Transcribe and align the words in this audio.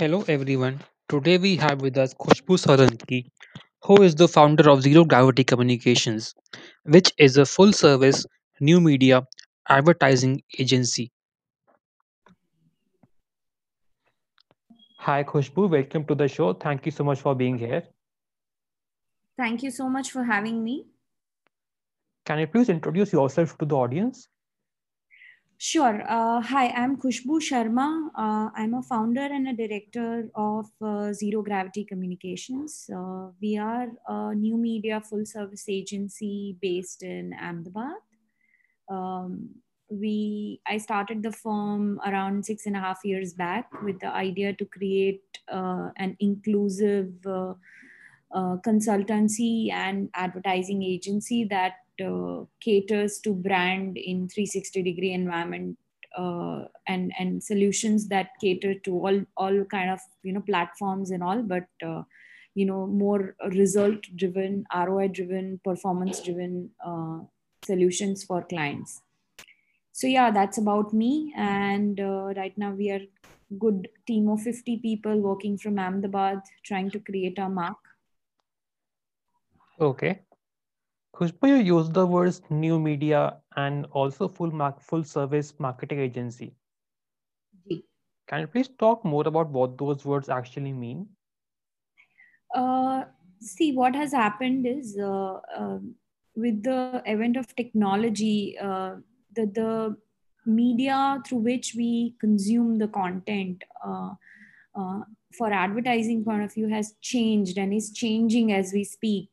Hello 0.00 0.24
everyone. 0.28 0.80
Today 1.10 1.36
we 1.36 1.56
have 1.56 1.82
with 1.82 1.98
us 1.98 2.14
Khushbu 2.14 2.56
Saranki, 2.60 3.26
who 3.84 4.02
is 4.02 4.14
the 4.14 4.28
founder 4.28 4.70
of 4.70 4.80
Zero 4.80 5.04
Gravity 5.04 5.44
Communications, 5.44 6.34
which 6.84 7.12
is 7.18 7.36
a 7.36 7.44
full 7.44 7.74
service 7.74 8.24
new 8.60 8.80
media 8.80 9.26
advertising 9.68 10.40
agency. 10.58 11.12
Hi 15.00 15.22
Khushbu, 15.22 15.68
welcome 15.68 16.06
to 16.06 16.14
the 16.14 16.28
show. 16.28 16.54
Thank 16.54 16.86
you 16.86 16.92
so 16.92 17.04
much 17.04 17.20
for 17.20 17.34
being 17.34 17.58
here. 17.58 17.82
Thank 19.36 19.62
you 19.62 19.70
so 19.70 19.90
much 19.90 20.12
for 20.12 20.24
having 20.24 20.64
me. 20.64 20.86
Can 22.24 22.38
you 22.38 22.46
please 22.46 22.70
introduce 22.70 23.12
yourself 23.12 23.58
to 23.58 23.66
the 23.66 23.76
audience? 23.76 24.28
Sure. 25.62 26.02
Uh, 26.08 26.40
hi, 26.40 26.68
I'm 26.68 26.96
Khushbu 26.96 27.38
Sharma. 27.38 28.08
Uh, 28.16 28.48
I'm 28.56 28.72
a 28.72 28.82
founder 28.82 29.20
and 29.20 29.46
a 29.46 29.52
director 29.52 30.30
of 30.34 30.70
uh, 30.80 31.12
Zero 31.12 31.42
Gravity 31.42 31.84
Communications. 31.84 32.88
Uh, 32.88 33.26
we 33.42 33.58
are 33.58 33.88
a 34.08 34.34
new 34.34 34.56
media 34.56 35.02
full 35.02 35.26
service 35.26 35.66
agency 35.68 36.56
based 36.62 37.02
in 37.02 37.34
Ahmedabad. 37.34 38.00
Um, 38.88 39.50
we 39.90 40.62
I 40.66 40.78
started 40.78 41.22
the 41.22 41.32
firm 41.32 42.00
around 42.06 42.46
six 42.46 42.64
and 42.64 42.74
a 42.74 42.80
half 42.80 43.00
years 43.04 43.34
back 43.34 43.70
with 43.82 44.00
the 44.00 44.08
idea 44.08 44.54
to 44.54 44.64
create 44.64 45.40
uh, 45.52 45.90
an 45.98 46.16
inclusive 46.20 47.12
uh, 47.26 47.52
consultancy 48.64 49.70
and 49.70 50.08
advertising 50.14 50.82
agency 50.82 51.44
that 51.44 51.74
uh, 52.04 52.44
caters 52.60 53.18
to 53.20 53.34
brand 53.34 53.96
in 53.96 54.28
360 54.28 54.82
degree 54.82 55.12
environment 55.12 55.78
uh, 56.16 56.64
and 56.86 57.12
and 57.18 57.42
solutions 57.42 58.08
that 58.08 58.30
cater 58.40 58.74
to 58.74 58.92
all 58.92 59.20
all 59.36 59.64
kind 59.64 59.90
of 59.90 60.00
you 60.22 60.32
know 60.32 60.40
platforms 60.40 61.10
and 61.10 61.22
all 61.22 61.42
but 61.42 61.68
uh, 61.84 62.02
you 62.54 62.66
know 62.66 62.86
more 62.86 63.36
result 63.54 64.00
driven 64.16 64.64
roi 64.86 65.08
driven 65.08 65.60
performance 65.64 66.20
driven 66.20 66.70
uh, 66.84 67.18
solutions 67.64 68.24
for 68.24 68.42
clients. 68.42 69.02
So 69.92 70.06
yeah 70.06 70.30
that's 70.30 70.58
about 70.58 70.92
me 70.92 71.32
and 71.36 72.00
uh, 72.00 72.32
right 72.36 72.56
now 72.56 72.72
we 72.72 72.90
are 72.90 73.00
good 73.58 73.88
team 74.06 74.28
of 74.28 74.40
50 74.40 74.78
people 74.78 75.20
working 75.20 75.58
from 75.58 75.78
ahmedabad 75.78 76.40
trying 76.64 76.90
to 76.90 77.00
create 77.00 77.38
our 77.38 77.50
mark. 77.50 77.78
Okay 79.80 80.20
Khushbu, 81.14 81.48
you 81.48 81.78
use 81.78 81.90
the 81.90 82.06
words 82.06 82.40
new 82.50 82.78
media 82.78 83.38
and 83.56 83.86
also 83.92 84.28
full 84.28 84.50
mark, 84.50 84.80
full 84.80 85.04
service 85.04 85.54
marketing 85.58 86.00
agency. 86.00 86.54
Can 88.30 88.42
you 88.42 88.46
please 88.46 88.68
talk 88.78 89.04
more 89.04 89.26
about 89.26 89.50
what 89.50 89.76
those 89.76 90.04
words 90.04 90.28
actually 90.28 90.72
mean? 90.72 91.08
Uh, 92.54 93.02
see, 93.40 93.72
what 93.72 93.96
has 93.96 94.12
happened 94.12 94.68
is 94.68 94.96
uh, 94.96 95.40
uh, 95.58 95.78
with 96.36 96.62
the 96.62 97.02
event 97.06 97.36
of 97.36 97.54
technology, 97.56 98.56
uh, 98.56 98.94
the, 99.34 99.46
the 99.46 99.96
media 100.46 101.20
through 101.26 101.38
which 101.38 101.74
we 101.76 102.14
consume 102.20 102.78
the 102.78 102.86
content 102.86 103.64
uh, 103.84 104.14
uh, 104.76 105.00
for 105.36 105.52
advertising 105.52 106.24
point 106.24 106.44
of 106.44 106.54
view 106.54 106.68
has 106.68 106.94
changed 107.00 107.58
and 107.58 107.74
is 107.74 107.90
changing 107.90 108.52
as 108.52 108.72
we 108.72 108.84
speak 108.84 109.28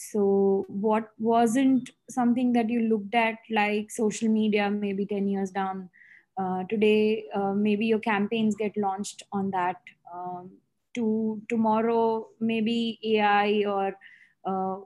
so 0.00 0.64
what 0.68 1.10
wasn't 1.18 1.90
something 2.08 2.52
that 2.52 2.70
you 2.70 2.80
looked 2.80 3.14
at 3.14 3.36
like 3.50 3.90
social 3.90 4.28
media 4.28 4.70
maybe 4.70 5.04
10 5.04 5.28
years 5.28 5.50
down 5.50 5.88
uh, 6.40 6.64
today 6.70 7.24
uh, 7.34 7.52
maybe 7.52 7.86
your 7.86 7.98
campaigns 7.98 8.54
get 8.56 8.76
launched 8.76 9.22
on 9.32 9.50
that 9.50 9.76
um, 10.14 10.50
to 10.94 11.40
tomorrow 11.48 12.26
maybe 12.40 12.98
ai 13.04 13.64
or 13.66 13.96
uh, 14.46 14.76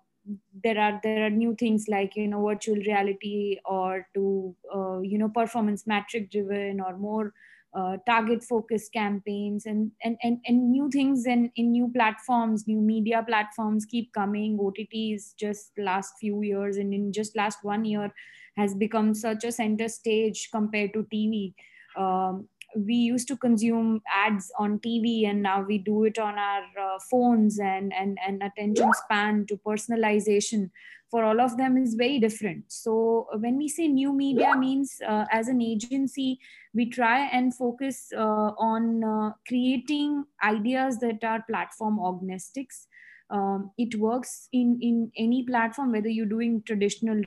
there 0.64 0.78
are 0.78 1.00
there 1.04 1.26
are 1.26 1.30
new 1.30 1.54
things 1.54 1.86
like 1.88 2.16
you 2.16 2.26
know 2.26 2.44
virtual 2.44 2.76
reality 2.76 3.58
or 3.64 4.06
to 4.14 4.54
uh, 4.74 4.98
you 5.00 5.18
know 5.18 5.28
performance 5.28 5.86
metric 5.86 6.30
driven 6.30 6.80
or 6.80 6.96
more 6.96 7.32
uh, 7.74 7.96
target 8.06 8.42
focused 8.42 8.92
campaigns 8.92 9.66
and, 9.66 9.90
and 10.02 10.16
and 10.22 10.38
and 10.46 10.70
new 10.70 10.88
things 10.90 11.24
and 11.26 11.50
in 11.56 11.72
new 11.72 11.90
platforms 11.94 12.68
new 12.68 12.80
media 12.80 13.24
platforms 13.26 13.84
keep 13.84 14.12
coming. 14.12 14.58
Otts 14.58 15.34
just 15.38 15.72
last 15.76 16.14
few 16.20 16.42
years 16.42 16.76
and 16.76 16.94
in 16.94 17.12
just 17.12 17.36
last 17.36 17.58
one 17.62 17.84
year 17.84 18.12
has 18.56 18.74
become 18.74 19.14
such 19.14 19.44
a 19.44 19.52
center 19.52 19.88
stage 19.88 20.48
compared 20.52 20.92
to 20.92 21.02
tv 21.12 21.54
um, 21.96 22.48
we 22.76 22.94
used 22.94 23.28
to 23.28 23.36
consume 23.36 24.02
ads 24.12 24.50
on 24.58 24.78
tv 24.78 25.28
and 25.28 25.42
now 25.42 25.62
we 25.62 25.78
do 25.78 26.04
it 26.04 26.18
on 26.18 26.38
our 26.38 26.62
uh, 26.80 26.98
phones 27.10 27.58
and 27.58 27.92
and 27.92 28.18
and 28.26 28.42
attention 28.42 28.92
span 29.04 29.46
to 29.46 29.56
personalization. 29.58 30.70
For 31.10 31.22
all 31.22 31.40
of 31.40 31.56
them 31.56 31.76
is 31.76 31.94
very 31.94 32.18
different. 32.18 32.64
So 32.68 33.28
uh, 33.32 33.38
when 33.38 33.56
we 33.56 33.68
say 33.68 33.86
new 33.86 34.12
media 34.12 34.56
means 34.56 35.00
uh, 35.06 35.26
as 35.30 35.48
an 35.48 35.62
agency 35.62 36.40
we 36.74 36.90
try 36.90 37.26
and 37.26 37.54
focus 37.54 38.12
uh, 38.16 38.50
on 38.58 39.04
uh, 39.04 39.30
creating 39.46 40.24
ideas 40.42 40.98
that 40.98 41.22
are 41.22 41.44
platform 41.48 42.00
agnostics. 42.00 42.88
Um, 43.30 43.70
it 43.78 43.94
works 43.98 44.48
in 44.52 44.78
in 44.82 45.10
any 45.16 45.44
platform 45.44 45.92
whether 45.92 46.08
you're 46.08 46.26
doing 46.26 46.62
traditional 46.66 47.22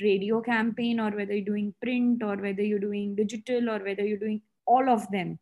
radio 0.00 0.40
campaign 0.40 1.00
or 1.00 1.10
whether 1.10 1.34
you're 1.34 1.44
doing 1.44 1.74
print 1.82 2.22
or 2.22 2.36
whether 2.36 2.62
you're 2.62 2.78
doing 2.78 3.14
digital 3.14 3.70
or 3.70 3.78
whether 3.78 4.04
you're 4.04 4.18
doing 4.18 4.40
all 4.66 4.88
of 4.88 5.10
them. 5.10 5.38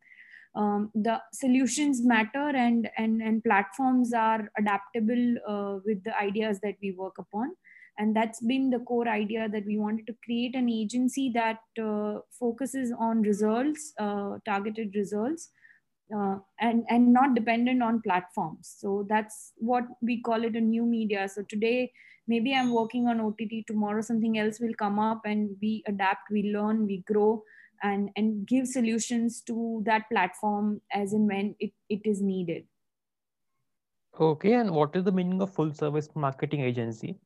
Um, 0.55 0.91
the 0.93 1.19
solutions 1.33 2.03
matter 2.05 2.49
and 2.55 2.87
and 2.97 3.21
and 3.21 3.43
platforms 3.43 4.13
are 4.13 4.51
adaptable 4.57 5.35
uh, 5.47 5.79
with 5.83 6.03
the 6.03 6.15
ideas 6.19 6.59
that 6.61 6.75
we 6.81 6.91
work 6.91 7.17
upon. 7.17 7.55
And 7.97 8.15
that's 8.15 8.39
been 8.39 8.69
the 8.69 8.79
core 8.79 9.07
idea 9.07 9.47
that 9.49 9.65
we 9.65 9.77
wanted 9.77 10.07
to 10.07 10.15
create 10.23 10.55
an 10.55 10.67
agency 10.67 11.31
that 11.35 11.59
uh, 11.81 12.19
focuses 12.39 12.91
on 12.99 13.21
results 13.21 13.93
uh, 13.99 14.37
targeted 14.45 14.95
results 14.95 15.49
uh, 16.15 16.37
and 16.59 16.85
and 16.89 17.11
not 17.11 17.33
dependent 17.33 17.81
on 17.81 18.01
platforms. 18.01 18.75
So 18.77 19.05
that's 19.09 19.53
what 19.57 19.85
we 20.01 20.21
call 20.21 20.43
it 20.43 20.55
a 20.55 20.61
new 20.61 20.85
media. 20.85 21.27
So 21.29 21.43
today 21.49 21.91
maybe 22.27 22.53
i'm 22.53 22.73
working 22.73 23.07
on 23.07 23.19
ott 23.19 23.41
tomorrow 23.67 24.01
something 24.01 24.37
else 24.39 24.59
will 24.59 24.75
come 24.83 24.99
up 24.99 25.21
and 25.25 25.55
we 25.61 25.83
adapt 25.87 26.31
we 26.31 26.43
learn 26.55 26.85
we 26.85 26.97
grow 27.11 27.43
and 27.83 28.09
and 28.15 28.47
give 28.47 28.67
solutions 28.67 29.41
to 29.47 29.83
that 29.85 30.09
platform 30.09 30.81
as 30.91 31.13
and 31.13 31.27
when 31.27 31.55
it, 31.59 31.71
it 31.89 32.01
is 32.05 32.21
needed. 32.21 32.65
Okay 34.19 34.53
and 34.53 34.71
what 34.71 34.95
is 34.95 35.03
the 35.03 35.11
meaning 35.11 35.41
of 35.41 35.53
full 35.53 35.73
service 35.73 36.09
marketing 36.15 36.61
agency? 36.61 37.19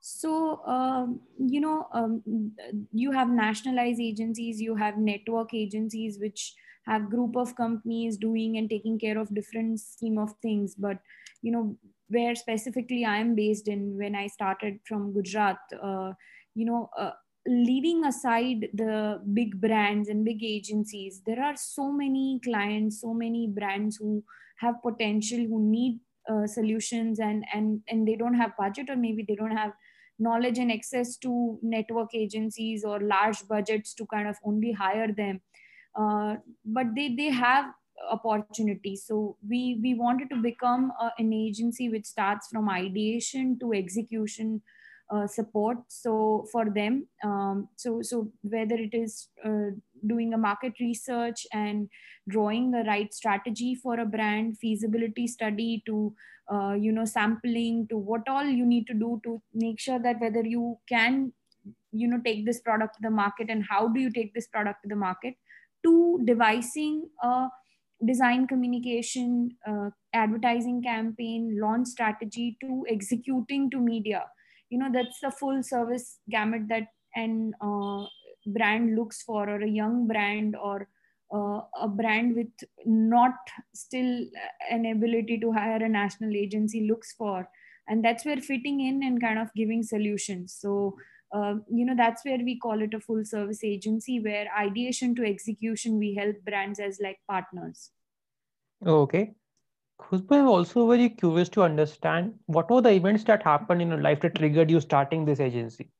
So 0.00 0.64
um, 0.64 1.20
you 1.38 1.60
know 1.60 1.88
um, 1.92 2.52
you 2.92 3.12
have 3.12 3.30
nationalized 3.30 4.00
agencies 4.00 4.60
you 4.60 4.74
have 4.74 4.98
network 4.98 5.54
agencies 5.54 6.18
which 6.18 6.54
have 6.86 7.10
group 7.10 7.36
of 7.36 7.54
companies 7.56 8.16
doing 8.16 8.56
and 8.56 8.68
taking 8.68 8.98
care 8.98 9.18
of 9.18 9.34
different 9.34 9.78
scheme 9.78 10.18
of 10.18 10.32
things. 10.42 10.74
But 10.74 10.98
you 11.42 11.52
know 11.52 11.76
where 12.08 12.34
specifically 12.34 13.04
i 13.04 13.16
am 13.16 13.34
based 13.34 13.68
in 13.68 13.96
when 13.96 14.14
i 14.14 14.26
started 14.26 14.78
from 14.84 15.12
gujarat 15.12 15.58
uh, 15.82 16.12
you 16.54 16.66
know 16.70 16.90
uh, 16.98 17.12
leaving 17.46 18.04
aside 18.04 18.68
the 18.74 19.20
big 19.32 19.60
brands 19.60 20.08
and 20.08 20.24
big 20.24 20.44
agencies 20.44 21.22
there 21.26 21.42
are 21.42 21.56
so 21.56 21.90
many 21.90 22.38
clients 22.44 23.00
so 23.00 23.14
many 23.14 23.48
brands 23.48 23.96
who 23.96 24.22
have 24.56 24.82
potential 24.82 25.38
who 25.38 25.70
need 25.70 25.98
uh, 26.30 26.46
solutions 26.46 27.18
and 27.18 27.44
and 27.54 27.80
and 27.88 28.06
they 28.06 28.14
don't 28.14 28.34
have 28.34 28.56
budget 28.58 28.90
or 28.90 28.96
maybe 28.96 29.24
they 29.26 29.34
don't 29.34 29.56
have 29.56 29.72
knowledge 30.20 30.58
and 30.58 30.70
access 30.70 31.16
to 31.16 31.58
network 31.62 32.14
agencies 32.14 32.84
or 32.84 33.00
large 33.00 33.46
budgets 33.48 33.94
to 33.94 34.06
kind 34.06 34.28
of 34.28 34.36
only 34.44 34.72
hire 34.72 35.12
them. 35.12 35.40
Uh, 35.98 36.36
but 36.64 36.86
they 36.94 37.14
they 37.16 37.30
have 37.30 37.72
opportunities. 38.10 39.04
So 39.06 39.36
we 39.48 39.80
we 39.82 39.94
wanted 39.94 40.30
to 40.30 40.36
become 40.36 40.92
a, 41.00 41.10
an 41.18 41.32
agency 41.32 41.88
which 41.88 42.04
starts 42.04 42.48
from 42.52 42.68
ideation 42.68 43.58
to 43.60 43.72
execution 43.72 44.62
uh, 45.10 45.26
support. 45.26 45.78
So 45.88 46.46
for 46.52 46.70
them 46.70 47.06
um, 47.24 47.68
so 47.76 48.02
so 48.02 48.30
whether 48.42 48.76
it 48.76 48.94
is 48.94 49.28
uh, 49.44 49.70
doing 50.06 50.34
a 50.34 50.38
market 50.38 50.74
research 50.80 51.46
and 51.52 51.88
drawing 52.28 52.70
the 52.70 52.84
right 52.86 53.12
strategy 53.12 53.74
for 53.74 53.98
a 53.98 54.06
brand 54.06 54.58
feasibility 54.58 55.26
study 55.26 55.82
to 55.86 56.14
uh, 56.52 56.74
you 56.74 56.92
know 56.92 57.04
sampling 57.04 57.86
to 57.88 57.96
what 57.96 58.22
all 58.28 58.44
you 58.44 58.66
need 58.66 58.86
to 58.86 58.94
do 58.94 59.20
to 59.24 59.40
make 59.54 59.80
sure 59.80 59.98
that 59.98 60.20
whether 60.20 60.42
you 60.42 60.78
can 60.88 61.32
you 61.92 62.08
know 62.08 62.20
take 62.24 62.46
this 62.46 62.60
product 62.60 62.96
to 62.96 63.02
the 63.02 63.10
market 63.10 63.48
and 63.50 63.64
how 63.68 63.88
do 63.88 64.00
you 64.00 64.10
take 64.10 64.34
this 64.34 64.46
product 64.46 64.82
to 64.82 64.88
the 64.88 64.96
market. 64.96 65.34
To 65.82 66.20
devising 66.24 67.08
a 67.22 67.48
design 68.04 68.46
communication 68.46 69.56
uh, 69.66 69.90
advertising 70.12 70.82
campaign 70.82 71.58
launch 71.60 71.88
strategy 71.88 72.58
to 72.60 72.84
executing 72.88 73.70
to 73.70 73.78
media 73.78 74.24
you 74.70 74.78
know 74.78 74.90
that's 74.92 75.20
the 75.20 75.30
full 75.30 75.62
service 75.62 76.18
gamut 76.30 76.68
that 76.68 76.86
an 77.16 77.52
uh, 77.60 78.04
brand 78.46 78.96
looks 78.96 79.22
for 79.22 79.48
or 79.48 79.60
a 79.60 79.68
young 79.68 80.06
brand 80.06 80.56
or 80.56 80.88
uh, 81.34 81.60
a 81.80 81.88
brand 81.88 82.34
with 82.34 82.68
not 82.86 83.34
still 83.74 84.26
an 84.70 84.86
ability 84.86 85.38
to 85.38 85.52
hire 85.52 85.84
a 85.84 85.88
national 85.88 86.34
agency 86.34 86.88
looks 86.88 87.12
for. 87.12 87.48
And 87.88 88.04
that's 88.04 88.24
where 88.24 88.36
fitting 88.36 88.80
in 88.80 89.02
and 89.02 89.20
kind 89.20 89.38
of 89.38 89.48
giving 89.54 89.82
solutions. 89.82 90.56
So 90.58 90.96
uh, 91.32 91.54
you 91.72 91.84
know 91.84 91.94
that's 91.96 92.24
where 92.24 92.38
we 92.38 92.58
call 92.58 92.82
it 92.82 92.94
a 92.94 93.00
full 93.00 93.24
service 93.24 93.62
agency 93.62 94.20
where 94.20 94.46
ideation 94.56 95.14
to 95.16 95.24
execution 95.24 95.98
we 95.98 96.14
help 96.14 96.36
brands 96.44 96.80
as 96.80 96.98
like 97.02 97.18
partners. 97.28 97.90
Okay 98.84 99.34
Khushbu, 100.00 100.32
I'm 100.32 100.48
also 100.48 100.88
very 100.88 101.10
curious 101.10 101.48
to 101.50 101.62
understand 101.62 102.34
what 102.46 102.70
were 102.70 102.80
the 102.80 102.90
events 102.90 103.24
that 103.24 103.42
happened 103.42 103.82
in 103.82 103.88
your 103.88 104.00
life 104.00 104.20
that 104.20 104.34
triggered 104.34 104.70
you 104.70 104.80
starting 104.80 105.24
this 105.24 105.40
agency? 105.40 105.90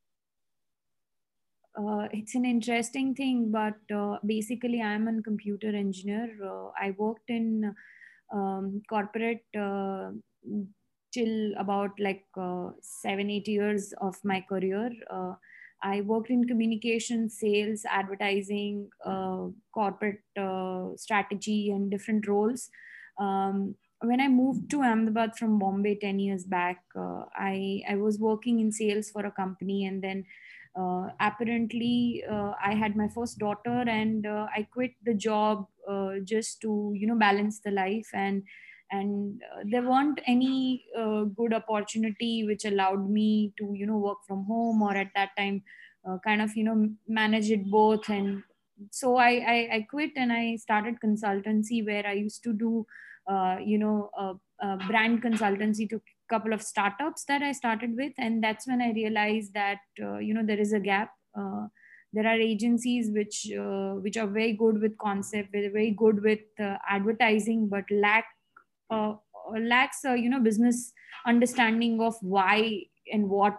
Uh, 1.77 2.09
it's 2.13 2.35
an 2.35 2.45
interesting 2.45 3.15
thing, 3.15 3.51
but 3.53 3.79
uh, 3.95 4.19
basically, 4.27 4.83
I'm 4.83 5.07
a 5.07 5.23
computer 5.23 5.69
engineer. 5.69 6.29
Uh, 6.45 6.71
I 6.81 6.95
worked 6.99 7.31
in 7.31 7.75
um, 8.33 8.83
corporate 8.89 9.45
uh, 9.57 10.11
till 11.13 11.53
about 11.59 11.91
like 11.99 12.25
uh, 12.37 12.71
seven, 12.83 13.31
eight 13.31 13.47
years 13.47 13.95
of 14.01 14.17
my 14.25 14.41
career. 14.41 14.91
Uh, 15.09 15.35
I 15.83 16.01
worked 16.03 16.31
in 16.31 16.47
communication, 16.47 17.31
sales, 17.31 17.85
advertising, 17.89 18.91
corporate 19.73 20.21
strategy, 20.97 21.71
and 21.71 21.91
different 21.91 22.29
roles. 22.29 22.69
Um, 23.19 23.77
when 24.03 24.21
I 24.21 24.29
moved 24.29 24.71
to 24.71 24.83
Ahmedabad 24.83 25.37
from 25.37 25.59
Bombay 25.59 25.97
10 25.97 26.19
years 26.19 26.45
back, 26.45 26.85
uh, 26.97 27.25
I, 27.35 27.83
I 27.89 27.97
was 27.97 28.19
working 28.19 28.59
in 28.61 28.73
sales 28.73 29.11
for 29.11 29.25
a 29.27 29.31
company 29.31 29.85
and 29.85 30.03
then 30.03 30.25
uh, 30.77 31.09
apparently 31.19 32.25
uh, 32.31 32.53
I 32.65 32.75
had 32.75 32.97
my 32.97 33.09
first 33.09 33.39
daughter 33.39 33.85
and 33.89 34.27
uh, 34.27 34.47
I 34.55 34.63
quit 34.73 34.93
the 35.03 35.15
job 35.15 35.69
uh, 35.89 36.21
just 36.25 36.61
to, 36.63 36.93
you 36.95 37.07
know, 37.07 37.17
balance 37.19 37.61
the 37.61 37.71
life 37.73 38.09
and 38.15 38.45
and 38.93 39.41
uh, 39.55 39.61
there 39.71 39.83
weren't 39.89 40.19
any 40.27 40.85
good 41.37 41.53
opportunity 41.55 42.45
which 42.45 42.65
allowed 42.65 43.09
me 43.09 43.53
to, 43.57 43.73
you 43.73 43.87
know, 43.87 43.97
work 43.99 44.19
from 44.27 44.45
home 44.47 44.83
or 44.83 44.97
at 44.97 45.13
that 45.15 45.31
time 45.37 45.63
kind 46.25 46.43
of, 46.43 46.57
you 46.57 46.65
know, 46.65 46.89
manage 47.07 47.51
it 47.51 47.71
both 47.71 48.09
and 48.09 48.43
so 48.91 49.17
I, 49.17 49.31
I, 49.31 49.69
I 49.75 49.87
quit 49.89 50.13
and 50.17 50.33
I 50.33 50.57
started 50.57 50.97
consultancy 51.05 51.85
where 51.85 52.07
I 52.07 52.13
used 52.15 52.43
to 52.45 52.53
do 52.55 52.87
you 53.65 53.79
know 53.79 54.11
brand 54.87 55.23
consultancy 55.23 55.89
to 55.89 55.97
a 55.97 56.01
couple 56.29 56.53
of 56.53 56.63
startups 56.63 57.25
that 57.25 57.43
i 57.43 57.53
started 57.53 57.97
with. 57.97 58.13
And 58.19 58.43
that's 58.43 58.67
when 58.67 58.83
i 58.83 58.93
realized 58.93 59.55
that 59.55 59.79
uh, 60.03 60.19
you 60.19 60.35
know 60.35 60.45
there 60.45 60.61
is 60.61 60.73
a 60.73 60.81
gap. 60.81 61.11
Uh, 61.37 61.67
there 62.13 62.27
are 62.27 62.35
agencies 62.35 63.11
which 63.13 63.51
uh, 63.57 63.95
which 64.05 64.17
are 64.17 64.27
very 64.27 64.53
good 64.53 64.81
with 64.81 64.99
concept 64.99 65.51
very 65.53 65.93
good 65.93 66.23
with 66.23 66.41
uh, 66.59 66.77
advertising 66.89 67.69
but 67.69 67.85
lack 67.91 68.25
uh, 68.91 69.15
lacks 69.61 70.01
you 70.05 70.29
know 70.29 70.41
business 70.41 70.93
understanding 71.27 72.01
of 72.01 72.15
why 72.21 72.83
and 73.13 73.29
what. 73.29 73.59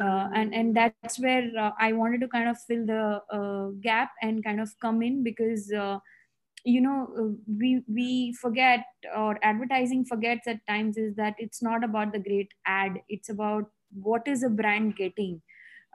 Uh, 0.00 0.28
and 0.34 0.54
and 0.54 0.76
that's 0.76 1.18
where 1.18 1.50
uh, 1.58 1.70
I 1.80 1.92
wanted 1.92 2.20
to 2.20 2.28
kind 2.28 2.48
of 2.48 2.56
fill 2.68 2.86
the 2.86 3.20
uh, 3.32 3.68
gap 3.80 4.10
and 4.20 4.44
kind 4.44 4.60
of 4.60 4.70
come 4.80 5.02
in 5.02 5.24
because 5.24 5.72
you 6.64 6.80
know 6.80 7.08
uh, 7.18 7.34
we 7.58 7.82
we 7.88 8.32
forget 8.40 8.84
or 9.16 9.38
advertising 9.42 10.04
forgets 10.04 10.46
at 10.46 10.64
times 10.68 10.96
is 10.96 11.14
that 11.16 11.34
it's 11.38 11.62
not 11.62 11.82
about 11.82 12.12
the 12.12 12.18
great 12.18 12.52
ad 12.66 13.00
it's 13.08 13.28
about 13.28 13.64
what 13.94 14.26
is 14.26 14.42
a 14.42 14.48
brand 14.48 14.96
getting. 14.96 15.42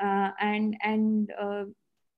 Uh, 0.02 0.30
and 0.40 0.78
and 0.84 1.32
uh, 1.40 1.66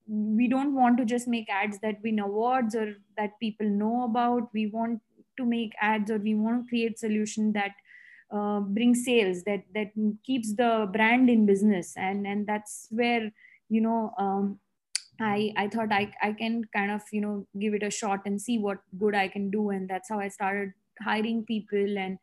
we 0.07 0.47
don't 0.47 0.75
want 0.75 0.97
to 0.97 1.05
just 1.05 1.27
make 1.27 1.49
ads 1.49 1.79
that 1.79 1.95
win 2.03 2.19
awards 2.19 2.75
or 2.75 2.95
that 3.17 3.39
people 3.39 3.67
know 3.69 4.03
about. 4.03 4.49
We 4.53 4.67
want 4.67 5.01
to 5.37 5.45
make 5.45 5.73
ads 5.81 6.11
or 6.11 6.17
we 6.17 6.35
want 6.35 6.65
to 6.65 6.69
create 6.69 6.99
solution 6.99 7.53
that 7.53 7.71
uh, 8.31 8.59
bring 8.59 8.95
sales 8.95 9.43
that 9.43 9.63
that 9.73 9.91
keeps 10.25 10.53
the 10.55 10.89
brand 10.91 11.29
in 11.29 11.45
business. 11.45 11.93
And 11.95 12.27
and 12.27 12.45
that's 12.45 12.87
where 12.91 13.31
you 13.69 13.81
know 13.81 14.13
um, 14.17 14.59
I, 15.21 15.53
I 15.57 15.67
thought 15.67 15.91
I, 15.91 16.11
I 16.21 16.33
can 16.33 16.63
kind 16.75 16.91
of 16.91 17.01
you 17.11 17.21
know 17.21 17.47
give 17.59 17.73
it 17.73 17.83
a 17.83 17.91
shot 17.91 18.21
and 18.25 18.41
see 18.41 18.57
what 18.57 18.77
good 18.97 19.15
I 19.15 19.27
can 19.27 19.49
do 19.49 19.69
and 19.69 19.89
that's 19.89 20.09
how 20.09 20.19
I 20.19 20.29
started 20.29 20.71
hiring 21.01 21.45
people 21.45 21.97
and 21.97 22.17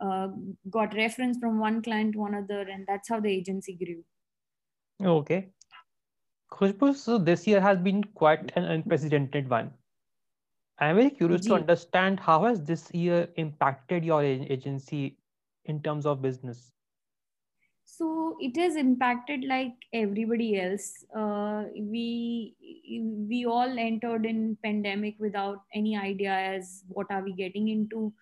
uh, 0.00 0.28
got 0.70 0.94
reference 0.94 1.38
from 1.38 1.58
one 1.58 1.82
client 1.82 2.14
to 2.14 2.24
another 2.24 2.60
and 2.60 2.86
that's 2.86 3.08
how 3.08 3.20
the 3.20 3.30
agency 3.30 3.76
grew. 3.76 4.04
Okay. 5.06 5.48
Khushbu, 6.52 6.94
so 6.94 7.18
this 7.18 7.46
year 7.46 7.60
has 7.60 7.78
been 7.78 8.02
quite 8.02 8.52
an 8.56 8.64
unprecedented 8.64 9.48
one. 9.48 9.70
I'm 10.78 10.96
very 10.96 11.10
curious 11.10 11.44
to 11.46 11.54
understand 11.54 12.20
how 12.20 12.44
has 12.44 12.62
this 12.62 12.92
year 12.94 13.28
impacted 13.36 14.04
your 14.04 14.22
agency 14.22 15.18
in 15.64 15.82
terms 15.82 16.06
of 16.06 16.22
business? 16.22 16.72
So 17.90 18.36
it 18.38 18.54
has 18.58 18.76
impacted 18.76 19.44
like 19.44 19.72
everybody 19.94 20.60
else. 20.60 21.06
Uh, 21.16 21.64
we 21.74 22.54
we 23.30 23.46
all 23.46 23.78
entered 23.78 24.26
in 24.26 24.58
pandemic 24.62 25.14
without 25.18 25.62
any 25.74 25.96
idea 25.96 26.32
as 26.32 26.84
what 26.88 27.06
are 27.10 27.22
we 27.22 27.32
getting 27.32 27.68
into. 27.68 28.12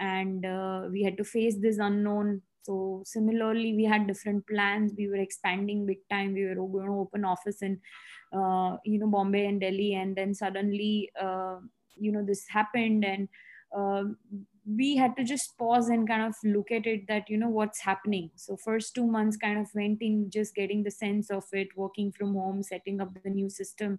And 0.00 0.44
uh, 0.44 0.88
we 0.90 1.04
had 1.04 1.16
to 1.18 1.24
face 1.24 1.54
this 1.60 1.78
unknown. 1.78 2.42
So 2.62 3.02
similarly 3.06 3.74
we 3.76 3.84
had 3.84 4.08
different 4.08 4.44
plans. 4.48 4.92
We 4.98 5.06
were 5.06 5.22
expanding 5.28 5.86
big 5.86 6.00
time. 6.10 6.34
We 6.34 6.44
were 6.46 6.56
going 6.56 6.88
to 6.88 6.92
open 6.92 7.24
office 7.24 7.62
in 7.62 7.80
uh, 8.32 8.78
you 8.84 8.98
know 8.98 9.06
bombay 9.06 9.46
and 9.46 9.60
delhi. 9.60 9.94
And 9.94 10.16
then 10.16 10.34
suddenly 10.34 11.12
uh, 11.20 11.58
you 11.96 12.10
know 12.10 12.24
this 12.24 12.48
happened. 12.48 13.04
And 13.04 13.28
uh, 13.72 14.02
we 14.66 14.96
had 14.96 15.16
to 15.16 15.24
just 15.24 15.56
pause 15.58 15.88
and 15.88 16.06
kind 16.08 16.22
of 16.22 16.34
look 16.44 16.70
at 16.70 16.86
it 16.86 17.06
that 17.08 17.28
you 17.28 17.36
know 17.36 17.48
what's 17.48 17.80
happening. 17.80 18.30
So 18.36 18.56
first 18.56 18.94
two 18.94 19.06
months 19.06 19.36
kind 19.36 19.58
of 19.58 19.68
went 19.74 20.00
in 20.00 20.30
just 20.30 20.54
getting 20.54 20.84
the 20.84 20.90
sense 20.90 21.30
of 21.30 21.44
it 21.52 21.68
working 21.76 22.12
from 22.12 22.34
home 22.34 22.62
setting 22.62 23.00
up 23.00 23.10
the 23.24 23.30
new 23.30 23.50
system 23.50 23.98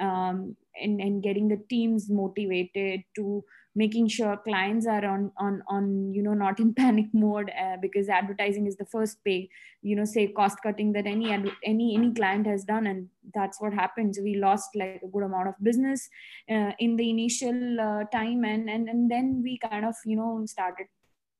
um, 0.00 0.56
and, 0.80 1.00
and 1.00 1.22
getting 1.22 1.48
the 1.48 1.60
teams 1.68 2.08
motivated 2.08 3.02
to 3.16 3.44
making 3.74 4.06
sure 4.06 4.36
clients 4.36 4.86
are 4.86 5.04
on 5.04 5.32
on 5.38 5.62
on 5.66 6.12
you 6.12 6.22
know 6.22 6.34
not 6.34 6.60
in 6.60 6.74
panic 6.80 7.06
mode 7.12 7.50
uh, 7.58 7.76
because 7.80 8.08
advertising 8.08 8.66
is 8.66 8.76
the 8.76 8.86
first 8.86 9.22
pay 9.24 9.48
you 9.82 9.96
know 9.96 10.04
say 10.04 10.26
cost 10.28 10.58
cutting 10.62 10.92
that 10.92 11.06
any 11.06 11.32
any 11.32 11.94
any 11.96 12.14
client 12.14 12.46
has 12.46 12.64
done. 12.64 12.86
And 12.86 13.08
that's 13.34 13.60
what 13.60 13.72
happened 13.72 14.14
so 14.14 14.22
we 14.22 14.36
lost 14.36 14.70
like 14.74 15.00
a 15.02 15.08
good 15.08 15.24
amount 15.24 15.48
of 15.48 15.54
business 15.62 16.08
uh, 16.50 16.72
in 16.78 16.96
the 16.96 17.10
initial 17.10 17.80
uh, 17.80 18.04
time. 18.04 18.44
And, 18.44 18.68
and 18.68 18.88
and 18.88 19.10
then 19.10 19.40
we 19.42 19.58
kind 19.58 19.84
of 19.84 19.94
you 20.04 20.16
know 20.16 20.42
started 20.46 20.86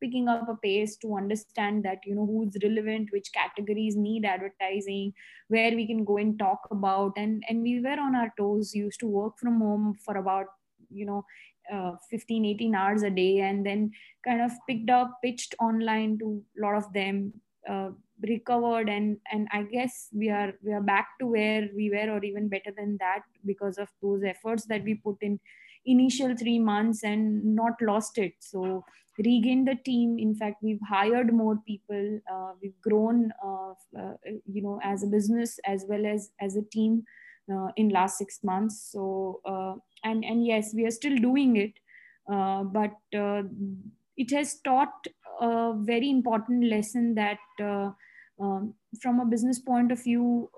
picking 0.02 0.28
up 0.28 0.48
a 0.48 0.56
pace 0.56 0.96
to 0.96 1.16
understand 1.16 1.84
that 1.84 1.98
you 2.04 2.14
know 2.14 2.26
who's 2.26 2.56
relevant 2.62 3.08
which 3.12 3.30
categories 3.32 3.96
need 3.96 4.24
advertising 4.24 5.12
where 5.48 5.72
we 5.80 5.86
can 5.86 6.04
go 6.04 6.16
and 6.16 6.38
talk 6.38 6.66
about. 6.70 7.12
And 7.16 7.42
and 7.48 7.62
we 7.62 7.80
were 7.80 8.00
on 8.06 8.14
our 8.14 8.32
toes 8.36 8.74
used 8.74 9.00
to 9.00 9.06
work 9.06 9.38
from 9.38 9.60
home 9.60 9.94
for 10.04 10.16
about 10.16 10.46
you 10.90 11.06
know 11.06 11.24
uh, 11.72 11.92
15 12.10 12.44
18 12.44 12.74
hours 12.74 13.02
a 13.02 13.10
day 13.10 13.40
and 13.40 13.64
then 13.64 13.90
kind 14.26 14.42
of 14.42 14.52
picked 14.68 14.90
up 14.90 15.18
pitched 15.24 15.54
online 15.60 16.18
to 16.18 16.42
a 16.58 16.60
lot 16.66 16.76
of 16.76 16.92
them 16.92 17.32
uh, 17.68 17.90
recovered. 18.28 18.88
And 18.88 19.18
and 19.32 19.48
i 19.52 19.62
guess 19.62 20.08
we 20.12 20.30
are 20.30 20.52
we 20.62 20.72
are 20.72 20.86
back 20.92 21.18
to 21.20 21.26
where 21.26 21.68
we 21.74 21.90
were 21.90 22.08
or 22.14 22.24
even 22.24 22.48
better 22.48 22.72
than 22.76 22.96
that 23.00 23.22
because 23.46 23.78
of 23.78 23.88
those 24.02 24.22
efforts 24.24 24.66
that 24.66 24.84
we 24.84 24.94
put 24.94 25.16
in 25.20 25.38
initial 25.86 26.36
3 26.36 26.58
months 26.58 27.02
and 27.02 27.44
not 27.44 27.74
lost 27.80 28.18
it. 28.18 28.34
So 28.40 28.84
regained 29.18 29.68
the 29.68 29.74
team. 29.74 30.18
In 30.18 30.34
fact 30.34 30.62
we've 30.62 30.80
hired 30.88 31.32
more 31.32 31.58
people. 31.66 32.20
Uh, 32.32 32.52
we've 32.62 32.80
grown 32.80 33.32
uh, 33.44 33.72
uh, 33.98 34.14
you 34.46 34.62
know 34.62 34.80
as 34.82 35.02
a 35.02 35.06
business 35.06 35.58
as 35.66 35.84
well 35.88 36.06
as 36.06 36.30
as 36.40 36.56
a 36.56 36.62
team 36.62 37.04
uh, 37.52 37.68
in 37.76 37.88
last 37.88 38.18
6 38.18 38.40
months. 38.44 38.90
So 38.90 39.40
uh, 39.44 39.74
and 40.04 40.24
and 40.24 40.46
yes 40.46 40.72
we 40.74 40.86
are 40.86 40.90
still 40.90 41.16
doing 41.16 41.56
it. 41.56 41.72
Uh, 42.32 42.62
but 42.62 42.92
it 44.16 44.30
has 44.30 44.60
taught 44.60 45.06
a 45.40 45.74
very 45.76 46.08
important 46.08 46.64
lesson 46.64 47.14
that 47.14 47.38
um, 48.40 48.74
from 49.00 49.20
a 49.20 49.24
business 49.24 49.58
point 49.58 49.90
of 49.90 50.02
view 50.02 50.48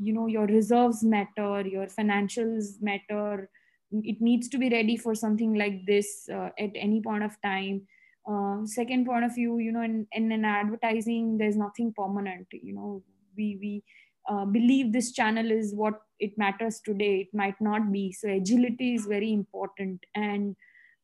you 0.00 0.12
know 0.12 0.26
your 0.26 0.46
reserves 0.46 1.02
matter 1.02 1.62
your 1.66 1.86
financials 1.86 2.80
matter 2.80 3.50
it 3.92 4.20
needs 4.20 4.48
to 4.48 4.58
be 4.58 4.68
ready 4.68 4.96
for 4.96 5.14
something 5.14 5.54
like 5.54 5.84
this 5.86 6.28
uh, 6.32 6.50
at 6.58 6.70
any 6.74 7.00
point 7.00 7.24
of 7.24 7.36
time. 7.42 7.82
Uh, 8.30 8.64
second 8.64 9.06
point 9.06 9.24
of 9.24 9.34
view 9.34 9.58
you 9.58 9.72
know 9.72 9.82
in, 9.82 10.06
in 10.12 10.30
an 10.30 10.44
advertising 10.44 11.38
there's 11.38 11.56
nothing 11.56 11.92
permanent 11.96 12.46
you 12.52 12.74
know. 12.74 13.02
We 13.36 13.58
we 13.60 13.84
uh, 14.28 14.44
believe 14.44 14.92
this 14.92 15.12
channel 15.12 15.50
is 15.50 15.74
what 15.74 15.94
it 16.18 16.36
matters 16.36 16.80
today. 16.84 17.20
It 17.20 17.36
might 17.36 17.60
not 17.60 17.90
be. 17.90 18.12
So 18.12 18.28
agility 18.28 18.94
is 18.94 19.06
very 19.06 19.32
important. 19.32 20.04
And 20.14 20.56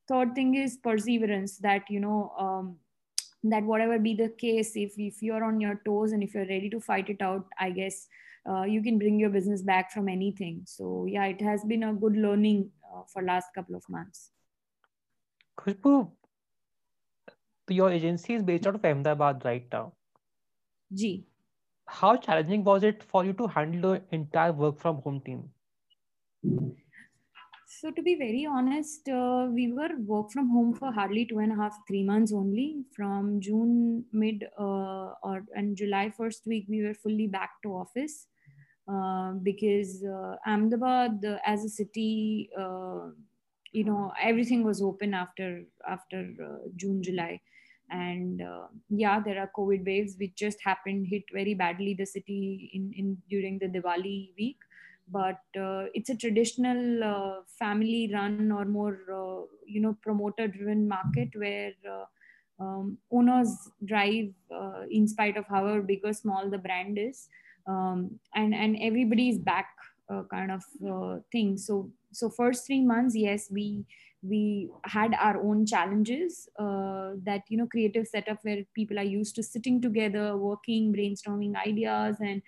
third 0.09 0.35
thing 0.35 0.55
is 0.55 0.77
perseverance 0.83 1.59
that 1.59 1.83
you 1.89 2.01
know 2.01 2.33
um, 2.39 2.77
that 3.45 3.65
whatever 3.65 3.99
be 3.99 4.15
the 4.15 4.29
case 4.39 4.73
if, 4.75 4.93
if 4.97 5.23
you're 5.23 5.45
on 5.45 5.61
your 5.61 5.81
toes 5.85 6.13
and 6.13 6.23
if 6.23 6.35
you're 6.35 6.47
ready 6.47 6.71
to 6.71 6.81
fight 6.81 7.09
it 7.09 7.23
out 7.23 7.45
i 7.61 7.71
guess 7.71 8.07
uh, 8.49 8.63
you 8.63 8.83
can 8.83 8.99
bring 8.99 9.19
your 9.19 9.31
business 9.31 9.63
back 9.63 9.93
from 9.93 10.09
anything 10.09 10.63
so 10.65 11.07
yeah 11.09 11.25
it 11.25 11.41
has 11.41 11.65
been 11.65 11.83
a 11.85 11.93
good 11.93 12.17
learning 12.17 12.71
uh, 12.95 13.03
for 13.13 13.23
last 13.23 13.47
couple 13.55 13.75
of 13.75 13.83
months 13.89 14.31
Khushbu, 15.59 16.11
your 17.69 17.91
agency 17.91 18.35
is 18.35 18.43
based 18.43 18.67
out 18.67 18.75
of 18.75 18.85
Ahmedabad 18.85 19.45
right 19.45 19.67
now. 19.73 19.93
G. 20.93 21.27
How 21.87 22.17
challenging 22.17 22.63
was 22.65 22.83
it 22.83 23.03
for 23.03 23.25
you 23.25 23.33
to 23.35 23.47
handle 23.47 23.93
the 23.93 24.03
entire 24.13 24.53
work 24.53 24.79
from 24.79 24.97
home 25.03 25.21
team? 25.21 25.51
So 27.69 27.91
to 27.91 28.03
be 28.03 28.17
very 28.17 28.47
honest, 28.47 29.09
uh, 29.09 29.49
we 29.53 29.73
were 29.73 29.91
work 29.99 30.31
from 30.31 30.49
home 30.51 30.75
for 30.75 30.93
hardly 30.93 31.27
two 31.27 31.39
and 31.39 31.53
a 31.53 31.57
half, 31.57 31.77
three 31.87 32.03
months 32.03 32.33
only. 32.33 32.85
From 32.95 33.41
June 33.41 34.05
mid 34.13 34.45
uh, 34.59 35.13
or 35.23 35.45
and 35.55 35.77
July 35.77 36.11
first 36.17 36.47
week, 36.47 36.67
we 36.69 36.83
were 36.83 36.95
fully 36.95 37.27
back 37.27 37.51
to 37.63 37.71
office 37.71 38.27
uh, 38.89 39.33
because 39.43 40.05
uh, 40.05 40.37
Ahmedabad 40.47 41.25
uh, 41.25 41.39
as 41.45 41.65
a 41.65 41.69
city, 41.69 42.49
uh, 42.57 43.09
you 43.73 43.83
know, 43.83 44.13
everything 44.23 44.63
was 44.63 44.81
open 44.81 45.13
after 45.13 45.65
after 45.89 46.33
June, 46.77 47.03
July. 47.03 47.41
And 47.89 48.43
yeah 48.89 49.21
there 49.21 49.41
are 49.41 49.51
covid 49.57 49.87
waves 49.87 50.17
which 50.19 50.35
just 50.35 50.59
happened 50.61 51.07
hit 51.09 51.23
very 51.33 51.55
badly 51.55 51.95
the 51.95 52.05
city 52.05 52.69
in, 52.75 52.93
in 52.97 53.17
during 53.31 53.61
the 53.61 53.67
diwali 53.67 54.31
week. 54.37 54.59
But 55.09 55.39
it's 55.55 56.11
a 56.11 56.17
traditional 56.17 57.05
uh, 57.05 57.35
family 57.59 58.11
run 58.13 58.51
or 58.51 58.65
more 58.65 58.99
you 59.67 59.81
know 59.81 59.97
promoter 60.03 60.49
driven 60.49 60.89
market 60.89 61.31
where 61.35 61.73
um, 62.61 62.99
owners 63.11 63.51
drive 63.85 64.33
in 64.91 65.07
spite 65.09 65.37
of 65.37 65.47
however 65.47 65.83
big 65.83 66.01
or 66.05 66.13
small 66.13 66.49
the 66.51 66.59
brand 66.59 66.99
is 66.99 67.29
um, 67.67 68.19
and 68.35 68.55
and 68.55 68.77
everybody 68.81 69.29
is 69.29 69.39
back 69.39 69.69
kind 70.31 70.53
of 70.53 70.63
thing. 71.33 71.57
So 71.57 71.91
so 72.13 72.31
first 72.31 72.67
three 72.67 72.83
months 72.83 73.15
yes 73.15 73.49
we 73.51 73.85
we 74.23 74.69
had 74.85 75.15
our 75.15 75.41
own 75.43 75.67
challenges 75.67 76.49
uh, 76.59 77.13
that 77.25 77.43
you 77.49 77.59
know 77.59 77.67
creative 77.67 78.07
setup 78.07 78.39
where 78.43 78.63
people 78.75 78.99
are 78.99 79.11
used 79.19 79.35
to 79.37 79.43
sitting 79.43 79.81
together 79.81 80.37
working 80.37 80.93
brainstorming 80.93 81.55
ideas 81.57 82.17
and 82.21 82.43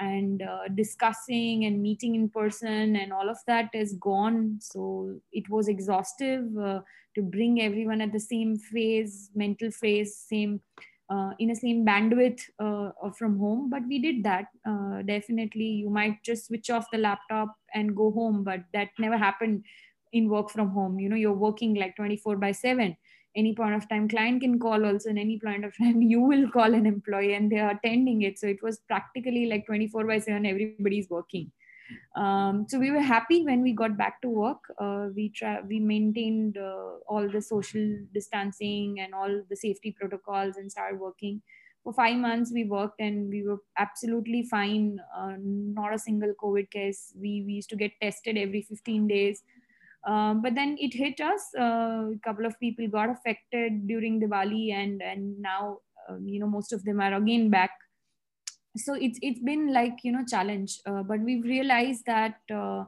and 0.00 0.42
uh, 0.42 0.68
discussing 0.74 1.64
and 1.64 1.82
meeting 1.82 2.14
in 2.14 2.28
person 2.28 2.94
and 2.94 3.12
all 3.12 3.28
of 3.28 3.38
that 3.48 3.68
is 3.74 3.94
gone. 3.94 4.58
So 4.60 5.18
it 5.32 5.48
was 5.48 5.66
exhaustive 5.66 6.44
uh, 6.56 6.80
to 7.16 7.22
bring 7.22 7.60
everyone 7.60 8.00
at 8.00 8.12
the 8.12 8.20
same 8.20 8.56
phase 8.56 9.30
mental 9.34 9.72
phase 9.72 10.16
same 10.16 10.60
uh, 11.10 11.30
in 11.38 11.50
a 11.50 11.56
same 11.56 11.84
bandwidth 11.86 12.42
uh, 12.58 12.90
from 13.18 13.38
home 13.38 13.70
but 13.70 13.82
we 13.88 13.98
did 13.98 14.22
that. 14.24 14.46
Uh, 14.68 15.02
definitely 15.02 15.64
you 15.64 15.90
might 15.90 16.22
just 16.24 16.46
switch 16.46 16.70
off 16.70 16.86
the 16.92 16.98
laptop 16.98 17.54
and 17.74 17.96
go 17.96 18.10
home 18.10 18.44
but 18.44 18.60
that 18.72 18.88
never 18.98 19.16
happened 19.16 19.64
in 20.12 20.28
work 20.28 20.50
from 20.50 20.70
home. 20.70 20.98
You 20.98 21.08
know 21.08 21.16
you're 21.16 21.32
working 21.32 21.74
like 21.74 21.96
24 21.96 22.36
by 22.36 22.52
7 22.52 22.96
any 23.36 23.54
point 23.54 23.74
of 23.74 23.88
time 23.88 24.08
client 24.08 24.40
can 24.40 24.58
call 24.58 24.84
also 24.84 25.10
and 25.10 25.18
any 25.18 25.38
point 25.38 25.64
of 25.64 25.76
time 25.80 26.02
you 26.02 26.20
will 26.20 26.48
call 26.50 26.74
an 26.74 26.86
employee 26.86 27.34
and 27.34 27.52
they 27.52 27.58
are 27.58 27.70
attending 27.70 28.22
it. 28.22 28.38
So 28.38 28.46
it 28.46 28.62
was 28.62 28.80
practically 28.88 29.46
like 29.46 29.66
24 29.66 30.06
by 30.06 30.18
7 30.18 30.44
everybody's 30.44 31.08
working 31.08 31.52
um, 32.16 32.66
so 32.68 32.78
we 32.78 32.90
were 32.90 33.00
happy 33.00 33.44
when 33.44 33.62
we 33.62 33.72
got 33.72 33.96
back 33.96 34.20
to 34.22 34.28
work. 34.28 34.58
Uh, 34.78 35.08
we 35.14 35.30
try 35.30 35.60
we 35.60 35.80
maintained 35.80 36.58
uh, 36.58 36.98
all 37.08 37.28
the 37.28 37.40
social 37.40 37.98
distancing 38.12 39.00
and 39.00 39.14
all 39.14 39.42
the 39.48 39.56
safety 39.56 39.92
protocols 39.98 40.56
and 40.56 40.70
started 40.70 41.00
working. 41.00 41.42
For 41.84 41.92
five 41.92 42.16
months 42.16 42.52
we 42.52 42.64
worked 42.64 43.00
and 43.00 43.28
we 43.30 43.42
were 43.46 43.58
absolutely 43.78 44.42
fine. 44.42 44.98
Uh, 45.16 45.36
not 45.38 45.94
a 45.94 45.98
single 45.98 46.34
covid 46.42 46.70
case. 46.70 47.14
We, 47.16 47.42
we 47.46 47.54
used 47.54 47.70
to 47.70 47.76
get 47.76 47.92
tested 48.02 48.36
every 48.36 48.62
15 48.62 49.06
days. 49.08 49.42
Um, 50.04 50.42
but 50.42 50.54
then 50.54 50.76
it 50.78 50.94
hit 50.94 51.20
us. 51.20 51.42
Uh, 51.58 52.10
a 52.14 52.20
couple 52.24 52.46
of 52.46 52.58
people 52.60 52.88
got 52.88 53.10
affected 53.10 53.86
during 53.88 54.20
Diwali, 54.20 54.72
and 54.72 55.02
and 55.02 55.38
now 55.40 55.78
um, 56.08 56.26
you 56.26 56.38
know 56.40 56.46
most 56.46 56.72
of 56.72 56.84
them 56.84 57.00
are 57.00 57.14
again 57.14 57.50
back. 57.50 57.70
So 58.78 58.94
it's 58.94 59.18
it's 59.22 59.40
been 59.40 59.72
like 59.72 59.98
you 60.02 60.12
know 60.12 60.24
challenge, 60.26 60.80
uh, 60.86 61.02
but 61.02 61.20
we've 61.20 61.44
realized 61.44 62.06
that 62.06 62.36
uh, 62.50 62.84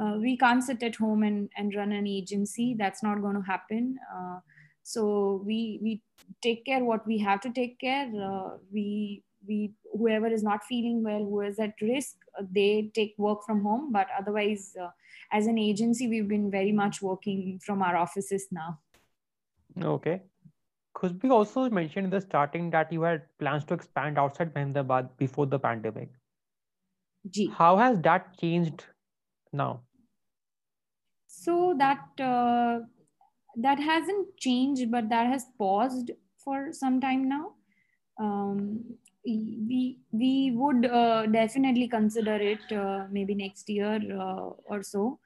uh 0.00 0.16
we 0.18 0.36
can't 0.36 0.64
sit 0.64 0.82
at 0.82 0.96
home 0.96 1.22
and 1.22 1.50
and 1.56 1.74
run 1.74 1.92
an 1.92 2.06
agency. 2.06 2.74
That's 2.78 3.02
not 3.02 3.20
going 3.20 3.36
to 3.36 3.42
happen. 3.42 3.98
Uh, 4.14 4.38
so 4.82 5.42
we 5.44 5.78
we 5.82 6.02
take 6.42 6.64
care 6.64 6.84
what 6.84 7.06
we 7.06 7.18
have 7.18 7.40
to 7.42 7.50
take 7.50 7.78
care. 7.78 8.10
Uh, 8.30 8.56
we 8.72 9.22
we 9.46 9.74
whoever 9.92 10.28
is 10.28 10.42
not 10.42 10.64
feeling 10.64 11.02
well, 11.02 11.24
who 11.24 11.40
is 11.40 11.58
at 11.58 11.74
risk, 11.80 12.16
they 12.50 12.90
take 12.94 13.14
work 13.18 13.44
from 13.44 13.62
home. 13.62 13.92
But 13.92 14.08
otherwise 14.18 14.76
as 15.32 15.46
an 15.46 15.58
agency, 15.58 16.08
we've 16.08 16.28
been 16.28 16.50
very 16.50 16.72
much 16.72 17.02
working 17.02 17.60
from 17.64 17.82
our 17.82 17.96
offices 17.96 18.46
now. 18.50 18.78
Okay. 19.80 20.22
Khushbu 20.94 21.30
also 21.30 21.68
mentioned 21.70 22.04
in 22.04 22.10
the 22.10 22.20
starting 22.20 22.70
that 22.70 22.92
you 22.92 23.02
had 23.02 23.22
plans 23.38 23.64
to 23.64 23.74
expand 23.74 24.18
outside 24.18 24.52
Ahmedabad 24.56 25.16
before 25.16 25.46
the 25.46 25.58
pandemic. 25.58 26.10
G. 27.28 27.50
How 27.56 27.76
has 27.76 28.00
that 28.00 28.36
changed 28.38 28.84
now? 29.52 29.80
So 31.26 31.74
that 31.78 32.20
uh, 32.20 32.80
that 33.56 33.78
hasn't 33.78 34.36
changed, 34.36 34.90
but 34.90 35.08
that 35.08 35.26
has 35.26 35.46
paused 35.58 36.10
for 36.38 36.72
some 36.72 37.00
time 37.00 37.28
now. 37.28 37.54
Um, 38.20 38.84
we 39.24 39.98
we 40.10 40.50
would 40.50 40.86
uh, 40.86 41.26
definitely 41.26 41.88
consider 41.88 42.34
it 42.34 42.72
uh, 42.72 43.06
maybe 43.10 43.34
next 43.34 43.68
year 43.68 44.00
uh, 44.20 44.50
or 44.64 44.82
so 44.82 45.18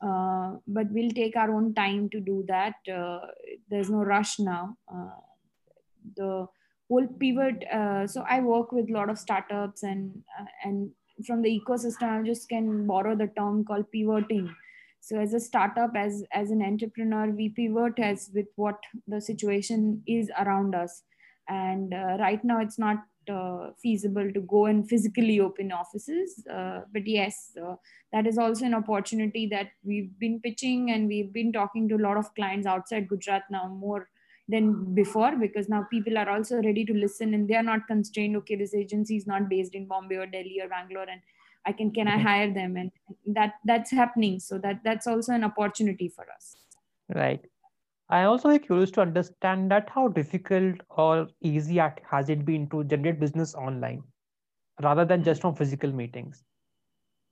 uh, 0.00 0.56
but 0.66 0.86
we'll 0.90 1.10
take 1.10 1.36
our 1.36 1.54
own 1.54 1.74
time 1.74 2.08
to 2.10 2.20
do 2.20 2.44
that. 2.48 2.74
Uh, 2.92 3.20
there's 3.68 3.90
no 3.90 3.98
rush 3.98 4.38
now. 4.38 4.76
Uh, 4.92 5.10
the 6.16 6.46
whole 6.88 7.06
pivot 7.20 7.62
so 8.10 8.24
i 8.28 8.40
work 8.40 8.72
with 8.72 8.88
a 8.88 8.92
lot 8.92 9.10
of 9.10 9.18
startups 9.18 9.82
and 9.82 10.24
and 10.64 10.90
from 11.26 11.42
the 11.42 11.60
ecosystem 11.60 12.08
i 12.18 12.22
just 12.26 12.48
can 12.48 12.86
borrow 12.86 13.14
the 13.14 13.28
term 13.36 13.64
called 13.64 13.84
pivoting. 13.92 14.48
So 15.00 15.18
as 15.18 15.32
a 15.34 15.40
startup 15.40 15.92
as 15.96 16.24
as 16.32 16.50
an 16.50 16.62
entrepreneur 16.62 17.30
we 17.30 17.48
pivot 17.48 17.98
as 17.98 18.30
with 18.34 18.46
what 18.56 18.78
the 19.06 19.20
situation 19.20 20.02
is 20.06 20.30
around 20.38 20.74
us. 20.74 21.02
And 21.48 21.92
uh, 21.94 22.16
right 22.20 22.44
now 22.44 22.60
it's 22.60 22.78
not 22.78 22.98
uh, 23.30 23.70
feasible 23.82 24.32
to 24.32 24.40
go 24.40 24.66
and 24.66 24.88
physically 24.88 25.40
open 25.40 25.72
offices. 25.72 26.44
Uh, 26.52 26.80
but 26.92 27.06
yes, 27.06 27.56
uh, 27.64 27.76
that 28.12 28.26
is 28.26 28.38
also 28.38 28.64
an 28.66 28.74
opportunity 28.74 29.46
that 29.46 29.68
we've 29.84 30.18
been 30.18 30.40
pitching 30.40 30.90
and 30.90 31.08
we've 31.08 31.32
been 31.32 31.52
talking 31.52 31.88
to 31.88 31.96
a 31.96 32.04
lot 32.06 32.16
of 32.16 32.34
clients 32.34 32.66
outside 32.66 33.08
Gujarat 33.08 33.44
now 33.50 33.68
more 33.68 34.08
than 34.48 34.94
before 34.94 35.36
because 35.36 35.68
now 35.68 35.86
people 35.90 36.18
are 36.18 36.28
also 36.28 36.56
ready 36.62 36.84
to 36.84 36.92
listen 36.92 37.34
and 37.34 37.48
they 37.48 37.54
are 37.54 37.62
not 37.62 37.86
constrained. 37.86 38.36
Okay, 38.36 38.56
this 38.56 38.74
agency 38.74 39.16
is 39.16 39.26
not 39.26 39.48
based 39.48 39.74
in 39.74 39.86
Bombay 39.86 40.16
or 40.16 40.26
Delhi 40.26 40.60
or 40.60 40.68
Bangalore 40.68 41.08
and 41.08 41.20
I 41.66 41.72
can 41.72 41.92
can 41.92 42.08
I 42.08 42.18
hire 42.18 42.52
them 42.52 42.76
and 42.76 42.90
that 43.26 43.54
that's 43.64 43.90
happening. 43.90 44.40
So 44.40 44.58
that 44.58 44.80
that's 44.84 45.06
also 45.06 45.32
an 45.32 45.44
opportunity 45.44 46.08
for 46.08 46.26
us. 46.34 46.56
Right. 47.14 47.44
I 48.10 48.24
also 48.24 48.58
curious 48.58 48.90
to 48.92 49.02
understand 49.02 49.70
that 49.70 49.88
how 49.88 50.08
difficult 50.08 50.80
or 50.90 51.28
easy 51.40 51.76
has 52.10 52.28
it 52.28 52.44
been 52.44 52.68
to 52.70 52.82
generate 52.84 53.20
business 53.20 53.54
online 53.54 54.02
rather 54.82 55.04
than 55.04 55.22
just 55.22 55.40
from 55.40 55.54
physical 55.54 55.92
meetings? 55.92 56.42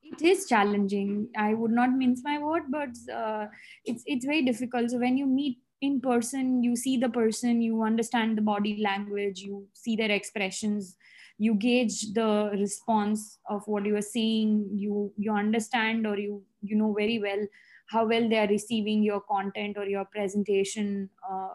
It 0.03 0.23
is 0.23 0.47
challenging. 0.47 1.29
I 1.37 1.55
would 1.55 1.73
not 1.73 1.91
mince 1.91 2.23
my 2.23 2.39
word, 2.39 2.63
but 2.71 2.91
uh, 3.13 3.47
it's 3.85 4.05
it's 4.07 4.25
very 4.25 4.43
difficult. 4.43 4.91
So 4.91 4.99
when 4.99 5.19
you 5.19 5.27
meet 5.27 5.59
in 5.81 6.01
person, 6.01 6.63
you 6.63 6.77
see 6.77 6.97
the 6.97 7.09
person, 7.09 7.61
you 7.61 7.83
understand 7.83 8.39
the 8.39 8.43
body 8.43 8.81
language, 8.81 9.41
you 9.41 9.67
see 9.73 9.97
their 9.97 10.13
expressions, 10.13 10.97
you 11.39 11.55
gauge 11.55 12.13
the 12.15 12.51
response 12.53 13.39
of 13.51 13.67
what 13.67 13.85
you 13.85 13.97
are 13.97 14.11
saying. 14.17 14.71
You 14.73 15.13
you 15.17 15.33
understand 15.33 16.07
or 16.07 16.17
you 16.17 16.43
you 16.63 16.77
know 16.77 16.95
very 16.97 17.19
well 17.19 17.47
how 17.89 18.07
well 18.07 18.29
they 18.29 18.39
are 18.39 18.49
receiving 18.49 19.03
your 19.03 19.21
content 19.21 19.77
or 19.77 19.85
your 19.85 20.05
presentation 20.07 21.09
uh, 21.31 21.49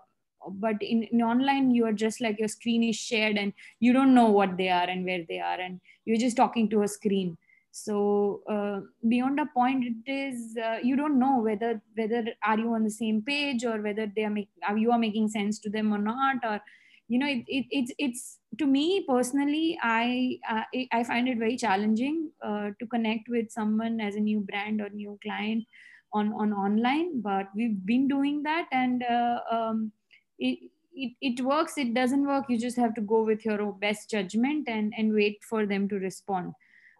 but 0.49 0.75
in, 0.81 1.03
in, 1.03 1.21
online 1.21 1.71
you 1.71 1.85
are 1.85 1.93
just 1.93 2.21
like 2.21 2.39
your 2.39 2.47
screen 2.47 2.83
is 2.83 2.95
shared 2.95 3.37
and 3.37 3.53
you 3.79 3.93
don't 3.93 4.13
know 4.13 4.29
what 4.29 4.57
they 4.57 4.69
are 4.69 4.87
and 4.89 5.05
where 5.05 5.23
they 5.27 5.39
are 5.39 5.59
and 5.59 5.79
you're 6.05 6.17
just 6.17 6.37
talking 6.37 6.69
to 6.69 6.83
a 6.83 6.87
screen. 6.87 7.37
So 7.71 8.41
uh, 8.47 8.81
beyond 9.07 9.39
a 9.39 9.47
point 9.47 9.83
it 9.83 10.11
is 10.11 10.55
uh, 10.63 10.77
you 10.83 10.95
don't 10.95 11.17
know 11.17 11.39
whether 11.39 11.81
whether 11.95 12.25
are 12.45 12.59
you 12.59 12.73
on 12.73 12.83
the 12.83 12.91
same 12.91 13.23
page 13.23 13.65
or 13.65 13.81
whether 13.81 14.05
they 14.15 14.25
are 14.25 14.29
making 14.29 14.77
you 14.77 14.91
are 14.91 14.99
making 14.99 15.29
sense 15.29 15.59
to 15.59 15.69
them 15.69 15.91
or 15.91 15.97
not 15.97 16.37
or 16.43 16.61
you 17.07 17.17
know 17.17 17.27
it, 17.27 17.43
it, 17.47 17.65
it's 17.71 17.91
it's 17.97 18.37
to 18.59 18.67
me 18.67 19.03
personally 19.07 19.77
i 19.81 20.37
uh, 20.49 20.61
i 20.91 21.03
find 21.03 21.27
it 21.27 21.37
very 21.37 21.57
challenging 21.57 22.31
uh, 22.43 22.69
to 22.79 22.85
connect 22.85 23.27
with 23.27 23.49
someone 23.49 23.99
as 23.99 24.15
a 24.15 24.19
new 24.19 24.39
brand 24.39 24.79
or 24.79 24.89
new 24.89 25.17
client 25.23 25.65
on 26.13 26.31
on 26.33 26.53
online 26.53 27.21
but 27.21 27.47
we've 27.55 27.85
been 27.85 28.07
doing 28.07 28.43
that 28.43 28.67
and 28.71 29.03
uh, 29.03 29.39
um, 29.51 29.91
it, 30.37 30.59
it, 30.93 31.13
it 31.21 31.41
works 31.43 31.77
it 31.77 31.93
doesn't 31.93 32.25
work. 32.27 32.45
You 32.49 32.59
just 32.59 32.77
have 32.77 32.93
to 32.95 33.01
go 33.01 33.23
with 33.23 33.43
your 33.45 33.73
best 33.73 34.09
judgment 34.11 34.67
and 34.67 34.93
and 34.97 35.13
wait 35.13 35.43
for 35.43 35.65
them 35.65 35.89
to 35.89 35.95
respond. 35.95 36.53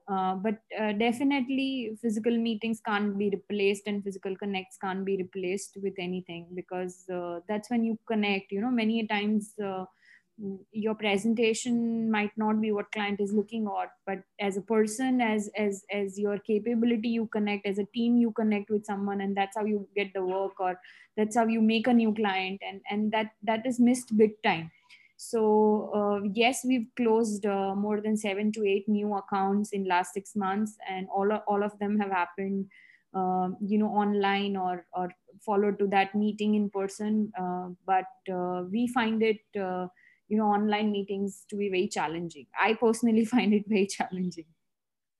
Uh, 0.05 0.35
but 0.35 0.55
uh, 0.77 0.91
definitely 0.91 1.97
physical 2.01 2.37
meetings 2.37 2.81
can't 2.85 3.17
be 3.17 3.29
replaced 3.29 3.87
and 3.87 4.03
physical 4.03 4.35
connects 4.35 4.77
can't 4.77 5.05
be 5.05 5.15
replaced 5.15 5.77
with 5.81 5.93
anything 5.97 6.45
because 6.55 7.07
uh, 7.09 7.39
that's 7.47 7.69
when 7.69 7.85
you 7.85 7.97
connect 8.05 8.51
you 8.51 8.59
know 8.59 8.69
many 8.69 9.07
times 9.07 9.53
uh, 9.63 9.85
your 10.71 10.95
presentation 10.95 12.09
might 12.09 12.31
not 12.35 12.59
be 12.59 12.71
what 12.71 12.91
client 12.91 13.19
is 13.19 13.31
looking 13.31 13.67
at 13.81 13.91
but 14.07 14.19
as 14.39 14.57
a 14.57 14.61
person 14.61 15.21
as 15.21 15.49
as 15.55 15.83
as 15.91 16.17
your 16.17 16.39
capability 16.39 17.09
you 17.09 17.27
connect 17.27 17.67
as 17.67 17.77
a 17.77 17.85
team 17.93 18.17
you 18.17 18.31
connect 18.31 18.71
with 18.71 18.83
someone 18.83 19.21
and 19.21 19.37
that's 19.37 19.55
how 19.55 19.63
you 19.63 19.87
get 19.95 20.11
the 20.13 20.25
work 20.25 20.59
or 20.59 20.79
that's 21.15 21.37
how 21.37 21.45
you 21.45 21.61
make 21.61 21.87
a 21.87 21.93
new 21.93 22.13
client 22.13 22.59
and 22.67 22.81
and 22.89 23.11
that 23.11 23.31
that 23.43 23.65
is 23.65 23.79
missed 23.79 24.17
big 24.17 24.41
time. 24.43 24.71
So 25.17 25.91
uh, 25.93 26.27
yes 26.33 26.65
we've 26.65 26.87
closed 26.97 27.45
uh, 27.45 27.75
more 27.75 28.01
than 28.01 28.17
7 28.17 28.51
to 28.53 28.65
8 28.65 28.89
new 28.89 29.15
accounts 29.15 29.71
in 29.71 29.85
last 29.85 30.13
6 30.15 30.35
months 30.35 30.75
and 30.89 31.07
all 31.09 31.31
all 31.47 31.63
of 31.63 31.77
them 31.79 31.99
have 31.99 32.09
happened 32.09 32.65
uh, 33.13 33.49
you 33.61 33.77
know 33.77 33.89
online 33.89 34.57
or 34.57 34.85
or 34.93 35.09
followed 35.45 35.77
to 35.79 35.87
that 35.87 36.15
meeting 36.15 36.55
in 36.55 36.69
person 36.69 37.31
uh, 37.39 37.67
but 37.85 38.33
uh, 38.33 38.63
we 38.71 38.87
find 38.87 39.21
it 39.21 39.41
uh, 39.59 39.87
you 40.29 40.37
know 40.37 40.47
online 40.47 40.91
meetings 40.91 41.45
to 41.49 41.55
be 41.55 41.69
very 41.69 41.87
challenging. 41.87 42.47
I 42.59 42.73
personally 42.73 43.25
find 43.33 43.53
it 43.53 43.65
very 43.67 43.87
challenging. 43.87 44.45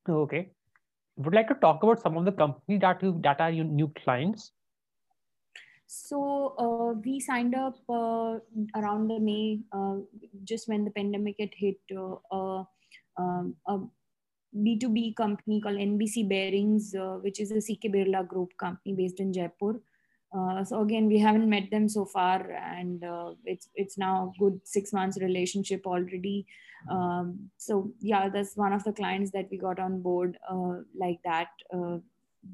Okay. 0.08 0.50
Would 1.16 1.34
like 1.34 1.48
to 1.48 1.54
talk 1.54 1.82
about 1.82 2.00
some 2.00 2.16
of 2.16 2.24
the 2.24 2.32
companies 2.32 2.80
that 2.80 3.02
you 3.02 3.18
that 3.22 3.40
are 3.40 3.50
your 3.50 3.64
new 3.64 3.92
clients? 4.02 4.52
So 5.86 6.54
uh, 6.58 6.98
we 7.04 7.20
signed 7.20 7.54
up 7.54 7.76
uh, 7.88 8.38
around 8.74 9.08
the 9.08 9.20
May, 9.20 9.60
uh, 9.72 9.96
just 10.42 10.68
when 10.68 10.84
the 10.84 10.90
pandemic 10.90 11.36
had 11.38 11.50
hit, 11.54 11.78
uh, 11.94 12.64
um, 13.16 13.54
a 13.68 13.78
B2B 14.56 15.14
company 15.14 15.60
called 15.60 15.76
NBC 15.76 16.28
Bearings, 16.28 16.94
uh, 16.94 17.18
which 17.20 17.40
is 17.40 17.50
a 17.52 17.60
CK 17.60 17.92
Birla 17.94 18.26
Group 18.26 18.56
company 18.56 18.94
based 18.94 19.20
in 19.20 19.32
Jaipur. 19.32 19.80
Uh, 20.36 20.64
so 20.64 20.80
again, 20.80 21.06
we 21.06 21.18
haven't 21.18 21.48
met 21.48 21.70
them 21.70 21.88
so 21.88 22.04
far, 22.04 22.50
and 22.50 23.04
it's 23.44 23.68
it's 23.74 23.96
now 23.96 24.32
good 24.38 24.60
six 24.64 24.92
months 24.92 25.18
relationship 25.20 25.86
already. 25.86 26.46
Um, 26.90 27.50
so 27.56 27.92
yeah, 28.00 28.28
that's 28.28 28.56
one 28.56 28.72
of 28.72 28.82
the 28.84 28.92
clients 28.92 29.30
that 29.30 29.48
we 29.50 29.58
got 29.58 29.78
on 29.78 30.02
board 30.02 30.36
like 30.94 31.20
that. 31.24 31.48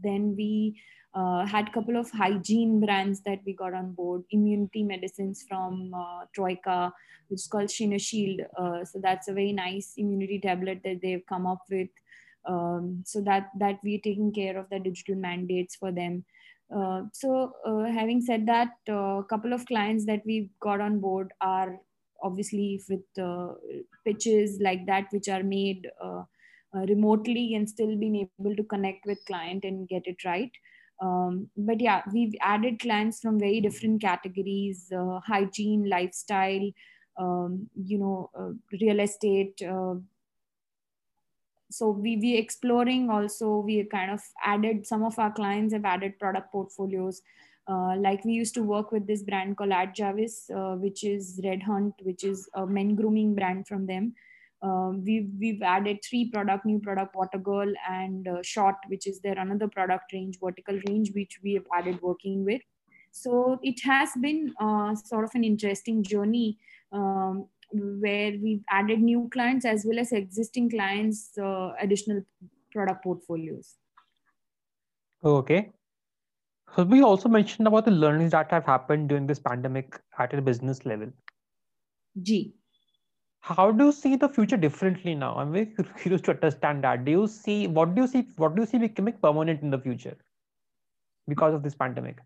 then 0.02 0.34
we 0.36 0.76
uh, 1.14 1.44
had 1.44 1.68
a 1.68 1.72
couple 1.72 1.96
of 1.96 2.10
hygiene 2.10 2.80
brands 2.80 3.20
that 3.22 3.40
we 3.44 3.52
got 3.52 3.74
on 3.74 3.92
board 3.92 4.22
immunity 4.30 4.82
medicines 4.82 5.44
from 5.48 5.92
uh, 5.92 6.24
troika 6.34 6.92
which 7.28 7.40
is 7.40 7.46
called 7.46 7.68
Shina 7.68 8.00
Shield. 8.00 8.40
Uh, 8.58 8.84
so 8.84 9.00
that's 9.00 9.28
a 9.28 9.32
very 9.32 9.52
nice 9.52 9.94
immunity 9.96 10.40
tablet 10.40 10.80
that 10.84 11.00
they've 11.00 11.24
come 11.28 11.46
up 11.46 11.62
with 11.70 11.88
um, 12.44 13.02
so 13.06 13.20
that 13.20 13.50
that 13.58 13.78
we're 13.84 14.00
taking 14.02 14.32
care 14.32 14.58
of 14.58 14.68
the 14.70 14.80
digital 14.80 15.14
mandates 15.14 15.76
for 15.76 15.92
them 15.92 16.24
uh, 16.74 17.02
so 17.12 17.52
uh, 17.66 17.84
having 17.84 18.20
said 18.20 18.46
that 18.46 18.68
a 18.88 18.94
uh, 18.94 19.22
couple 19.22 19.52
of 19.52 19.66
clients 19.66 20.06
that 20.06 20.22
we 20.24 20.50
got 20.60 20.80
on 20.80 21.00
board 21.00 21.32
are 21.40 21.76
obviously 22.22 22.80
with 22.88 23.00
pitches 24.04 24.58
like 24.60 24.86
that 24.86 25.06
which 25.10 25.28
are 25.28 25.42
made 25.42 25.86
remotely 26.74 27.54
and 27.54 27.68
still 27.68 27.96
being 27.96 28.28
able 28.38 28.54
to 28.54 28.62
connect 28.64 29.04
with 29.06 29.24
client 29.26 29.64
and 29.64 29.88
get 29.88 30.02
it 30.04 30.24
right. 30.24 30.52
Um, 31.02 31.48
but 31.56 31.80
yeah 31.80 32.02
we've 32.12 32.34
added 32.42 32.78
clients 32.78 33.20
from 33.20 33.40
very 33.40 33.62
different 33.62 34.02
categories 34.02 34.92
uh, 34.94 35.18
hygiene 35.20 35.88
lifestyle 35.88 36.70
um, 37.18 37.70
you 37.74 37.98
know 37.98 38.30
uh, 38.38 38.50
real 38.82 39.00
estate 39.00 39.62
uh, 39.62 39.94
so 41.70 41.90
we 41.90 42.16
we 42.16 42.36
exploring 42.36 43.10
also 43.10 43.58
we 43.58 43.84
kind 43.84 44.10
of 44.10 44.20
added 44.44 44.86
some 44.86 45.04
of 45.04 45.18
our 45.18 45.32
clients 45.32 45.72
have 45.72 45.84
added 45.84 46.18
product 46.18 46.52
portfolios. 46.52 47.22
Uh, 47.68 47.94
like 47.96 48.24
we 48.24 48.32
used 48.32 48.54
to 48.54 48.62
work 48.64 48.90
with 48.90 49.06
this 49.06 49.22
brand 49.22 49.56
called 49.56 49.70
Ad 49.70 49.94
Javis, 49.94 50.50
uh, 50.50 50.74
which 50.74 51.04
is 51.04 51.40
Red 51.44 51.62
Hunt, 51.62 51.94
which 52.02 52.24
is 52.24 52.48
a 52.54 52.66
men 52.66 52.96
grooming 52.96 53.34
brand 53.34 53.68
from 53.68 53.86
them. 53.86 54.14
Um, 54.62 55.04
we've 55.04 55.30
we've 55.38 55.62
added 55.62 56.00
three 56.02 56.30
product 56.30 56.66
new 56.66 56.80
product 56.80 57.14
water 57.14 57.38
girl 57.38 57.72
and 57.88 58.26
uh, 58.26 58.42
short 58.42 58.76
which 58.88 59.06
is 59.06 59.20
their 59.20 59.38
another 59.38 59.68
product 59.68 60.12
range 60.12 60.38
vertical 60.42 60.78
range 60.88 61.12
which 61.14 61.38
we 61.42 61.54
have 61.54 61.66
added 61.74 62.02
working 62.02 62.44
with. 62.44 62.60
So 63.12 63.58
it 63.62 63.80
has 63.84 64.10
been 64.20 64.52
uh, 64.60 64.94
sort 64.96 65.24
of 65.24 65.30
an 65.34 65.44
interesting 65.44 66.02
journey. 66.02 66.58
Um, 66.92 67.46
where 67.72 68.32
we've 68.42 68.62
added 68.70 69.00
new 69.00 69.28
clients 69.32 69.64
as 69.64 69.84
well 69.86 69.98
as 69.98 70.12
existing 70.12 70.70
clients 70.70 71.30
uh, 71.38 71.72
additional 71.80 72.22
product 72.72 73.04
portfolios. 73.04 73.76
Okay. 75.24 75.70
So 76.76 76.84
we 76.84 77.02
also 77.02 77.28
mentioned 77.28 77.66
about 77.66 77.84
the 77.84 77.90
learnings 77.90 78.30
that 78.32 78.50
have 78.50 78.64
happened 78.64 79.08
during 79.08 79.26
this 79.26 79.38
pandemic 79.38 80.00
at 80.18 80.32
a 80.32 80.40
business 80.40 80.86
level. 80.86 81.08
G 82.20 82.54
how 83.40 83.70
do 83.70 83.86
you 83.86 83.92
see 83.92 84.16
the 84.16 84.28
future 84.28 84.56
differently 84.56 85.14
now? 85.14 85.34
I'm 85.36 85.52
very 85.52 85.66
curious 85.98 86.20
to 86.22 86.32
understand 86.32 86.84
that. 86.84 87.04
Do 87.04 87.10
you 87.10 87.26
see 87.26 87.66
what 87.66 87.94
do 87.94 88.02
you 88.02 88.06
see 88.06 88.26
what 88.36 88.54
do 88.54 88.62
you 88.62 88.66
see 88.66 88.78
becoming 88.78 89.14
permanent 89.22 89.62
in 89.62 89.70
the 89.70 89.78
future 89.78 90.16
because 91.26 91.54
of 91.54 91.62
this 91.62 91.74
pandemic? 91.74 92.18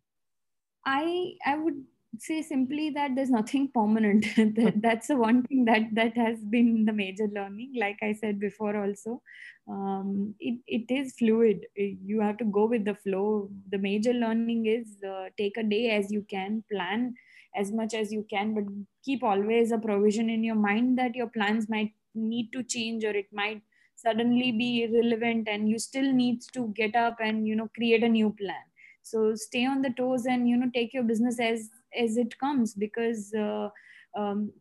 I 0.85 1.33
i 1.46 1.57
would 1.57 1.83
say 2.18 2.42
simply 2.42 2.90
that 2.90 3.14
there's 3.14 3.31
nothing 3.31 3.70
permanent. 3.72 4.27
That, 4.57 4.74
that's 4.83 5.09
the 5.09 5.16
one 5.16 5.42
thing 5.42 5.64
that 5.66 5.94
that 5.94 6.16
has 6.16 6.38
been 6.44 6.85
the 6.85 6.92
major 6.92 7.27
learning 7.35 7.72
like 7.79 7.98
i 8.03 8.12
said 8.12 8.40
before 8.40 8.77
also. 8.77 9.22
Um, 9.68 10.35
it, 10.40 10.61
it 10.66 10.92
is 10.94 11.14
fluid. 11.18 11.66
You 11.74 12.20
have 12.20 12.37
to 12.38 12.44
go 12.44 12.66
with 12.66 12.85
the 12.85 12.94
flow. 12.94 13.50
The 13.70 13.79
major 13.79 14.12
learning 14.12 14.66
is 14.66 15.03
uh, 15.03 15.31
take 15.38 15.57
a 15.57 15.62
day 15.62 15.90
as 15.90 16.12
you 16.12 16.27
can 16.29 16.62
plan 16.70 17.14
as 17.57 17.72
much 17.72 17.94
as 17.94 18.12
you 18.12 18.27
can 18.29 18.53
but 18.55 18.64
keep 19.05 19.22
always 19.22 19.70
a 19.70 19.79
provision 19.79 20.29
in 20.29 20.42
your 20.42 20.57
mind 20.57 20.98
that 20.98 21.14
your 21.14 21.29
plans 21.29 21.68
might 21.68 21.92
need 22.14 22.50
to 22.53 22.62
change 22.62 23.05
or 23.05 23.11
it 23.11 23.29
might 23.33 23.62
suddenly 23.96 24.53
be 24.53 24.88
relevant 24.92 25.48
and 25.48 25.68
you 25.68 25.79
still 25.79 26.12
need 26.12 26.42
to 26.53 26.72
get 26.74 26.94
up 26.94 27.16
and 27.20 27.46
you 27.46 27.57
know 27.57 27.68
create 27.74 28.03
a 28.03 28.09
new 28.09 28.31
plan. 28.31 28.64
So 29.03 29.35
stay 29.35 29.66
on 29.66 29.83
the 29.83 29.90
toes 29.90 30.27
and 30.27 30.48
you 30.48 30.57
know 30.57 30.70
take 30.74 30.92
your 30.94 31.05
business 31.05 31.38
as 31.38 31.70
as 31.98 32.16
it 32.16 32.38
comes 32.38 32.74
because 32.74 33.33
uh, 33.35 33.68
um, 34.16 34.52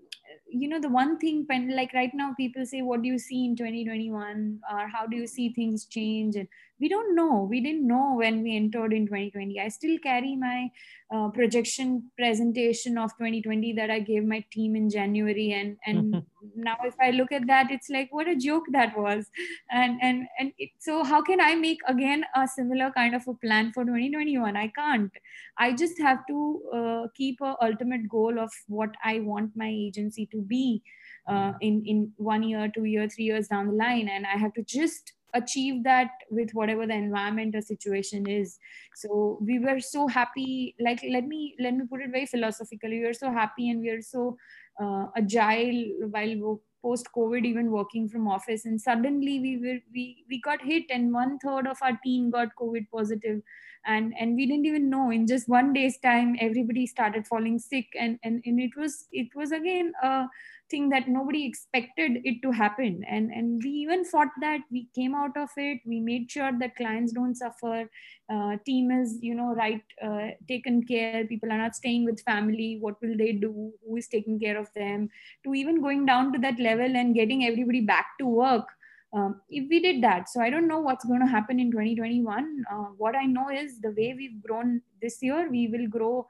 you 0.48 0.67
know 0.67 0.80
the 0.80 0.89
one 0.89 1.17
thing 1.17 1.46
like 1.69 1.93
right 1.93 2.12
now 2.13 2.34
people 2.36 2.65
say 2.65 2.82
what 2.82 3.02
do 3.02 3.08
you 3.08 3.19
see 3.19 3.46
in 3.46 3.56
2021 3.56 4.60
or 4.72 4.88
how 4.88 5.06
do 5.06 5.15
you 5.17 5.28
see 5.28 5.54
things 5.54 5.86
change? 5.86 6.36
And 6.36 6.48
we 6.80 6.89
don't 6.89 7.15
know. 7.15 7.48
We 7.50 7.62
didn't 7.62 7.88
know 7.88 8.15
when 8.15 8.43
we 8.43 8.56
entered 8.56 8.93
in 8.93 9.06
2020 9.08 9.60
i 9.60 9.67
still 9.67 9.98
carry 10.00 10.36
my 10.36 10.69
uh, 11.13 11.30
projection 11.30 12.04
presentation 12.17 12.97
of 12.97 13.12
2020 13.17 13.73
that 13.73 13.91
i 13.91 13.99
gave 13.99 14.23
my 14.26 14.43
team 14.52 14.76
in 14.76 14.89
january 14.89 15.52
and 15.52 15.78
and 15.86 16.23
now 16.56 16.76
if 16.84 16.95
i 17.02 17.12
look 17.12 17.32
at 17.32 17.45
that 17.47 17.71
it's 17.71 17.89
like 17.89 18.10
what 18.12 18.28
a 18.28 18.36
joke 18.36 18.65
that 18.71 18.97
was. 18.97 19.30
And 19.71 19.99
and 20.02 20.26
and 20.39 20.52
it, 20.58 20.71
so 20.80 21.04
how 21.04 21.21
can 21.21 21.39
i 21.39 21.56
make 21.56 21.80
again 21.88 22.26
a 22.36 22.47
similar 22.47 22.91
kind 22.91 23.15
of 23.15 23.28
a 23.28 23.34
plan 23.36 23.71
for 23.73 23.84
2021 23.84 24.58
i 24.58 24.67
can't. 24.67 25.12
I 25.58 25.73
just 25.73 25.99
have 26.02 26.26
to 26.28 26.62
uh, 26.73 27.08
keep 27.15 27.41
a 27.41 27.56
ultimate 27.62 28.10
goal 28.10 28.39
of 28.39 28.52
what 28.67 28.89
i 29.04 29.19
want 29.19 29.52
my 29.56 29.69
agency 29.69 30.28
to 30.32 30.41
be 30.41 30.82
uh, 31.28 31.54
in 31.62 31.84
in 31.86 32.12
one 32.17 32.43
year 32.43 32.71
two 32.73 32.86
year 32.86 33.08
three 33.08 33.26
years 33.26 33.47
down 33.47 33.67
the 33.67 33.73
line. 33.73 34.10
And 34.10 34.26
i 34.26 34.38
have 34.38 34.54
to 34.54 34.63
just 34.63 35.13
achieve 35.34 35.84
that 35.84 36.12
with 36.30 36.52
whatever 36.54 36.86
the 36.86 36.93
environment 36.93 37.56
or 37.56 37.62
situation 37.62 38.30
is. 38.30 38.60
So 38.96 39.39
we 39.41 39.60
were 39.60 39.80
so 39.80 40.08
happy 40.08 40.76
like 40.80 41.04
let 41.10 41.26
me 41.28 41.56
let 41.60 41.74
me 41.76 41.86
put 41.89 42.02
it 42.02 42.12
very 42.12 42.26
philosophically 42.26 43.00
we 43.00 43.06
are 43.06 43.13
so 43.13 43.32
happy 43.32 43.69
and 43.69 43.82
we 43.82 43.89
are 43.89 44.02
so 44.02 44.38
uh, 44.82 45.08
agile 45.15 45.84
while 46.10 46.62
post 46.84 47.08
covid 47.15 47.46
even 47.46 47.72
working 47.72 48.10
from 48.10 48.28
office 48.28 48.65
and 48.65 48.80
suddenly 48.82 49.39
we 49.39 49.58
were 49.58 49.80
we 49.93 50.26
we 50.30 50.39
got 50.41 50.62
hit 50.62 50.84
and 50.89 51.13
one 51.13 51.38
third 51.39 51.65
of 51.65 51.78
our 51.82 51.98
team 52.04 52.30
got 52.30 52.50
covid 52.62 52.86
positive 52.91 53.41
and 53.86 54.13
and 54.19 54.36
we 54.36 54.46
didn't 54.46 54.65
even 54.65 54.89
know. 54.89 55.10
In 55.12 55.28
just 55.28 55.50
one 55.50 55.74
day's 55.74 55.98
time 56.00 56.36
everybody 56.39 56.86
started 56.88 57.28
falling 57.28 57.60
sick 57.60 57.88
and 58.00 58.19
and, 58.24 58.41
and 58.46 58.60
it 58.60 58.72
was 58.78 59.08
it 59.12 59.28
was 59.36 59.52
again 59.52 59.91
a 60.02 60.28
thing 60.74 60.90
that 60.90 61.08
nobody 61.16 61.46
expected 61.46 62.20
it 62.32 62.42
to 62.44 62.52
happen. 62.60 63.04
And 63.16 63.32
and 63.32 63.62
we 63.64 63.72
even 63.84 64.06
fought 64.12 64.36
that. 64.42 64.62
We 64.72 64.82
came 65.00 65.16
out 65.22 65.38
of 65.44 65.50
it. 65.66 65.82
We 65.94 66.00
made 66.10 66.30
sure 66.36 66.52
that 66.60 66.76
clients 66.82 67.18
don't 67.20 67.42
suffer. 67.44 67.90
Uh, 68.34 68.58
team 68.66 68.92
is 69.00 69.18
you 69.30 69.36
know 69.40 69.50
right 69.62 69.98
uh, 70.10 70.30
taken 70.54 70.84
care. 70.92 71.26
People 71.34 71.52
are 71.52 71.64
not 71.64 71.82
staying 71.82 72.06
with 72.12 72.28
family. 72.32 72.70
What 72.86 73.02
will 73.02 73.18
they 73.24 73.34
do? 73.48 73.74
Who 73.88 73.98
is 74.04 74.08
taking 74.16 74.40
care 74.46 74.58
of 74.60 74.72
them? 74.76 75.10
To 75.46 75.60
even 75.64 75.82
going 75.82 76.06
down 76.14 76.32
to 76.34 76.40
that 76.48 76.64
level 76.70 77.04
and 77.04 77.20
getting 77.22 77.46
everybody 77.52 77.82
back 77.82 78.18
to 78.20 78.26
work 78.26 78.66
um, 79.14 79.42
if 79.50 79.70
we 79.70 79.80
did 79.80 80.04
that. 80.04 80.30
So 80.30 80.42
i 80.42 80.50
don't 80.50 80.68
know 80.68 80.80
what's 80.80 81.06
going 81.06 81.20
to 81.22 81.28
happen 81.28 81.60
in 81.60 81.72
2021 81.72 82.66
uh, 82.72 82.76
what 83.04 83.16
i 83.16 83.26
know 83.26 83.50
is 83.50 83.80
the 83.82 83.92
way 83.92 84.14
we've 84.18 84.42
grown 84.42 84.82
this 85.02 85.22
year 85.22 85.50
we 85.50 85.68
will 85.68 85.88
grow 85.88 86.26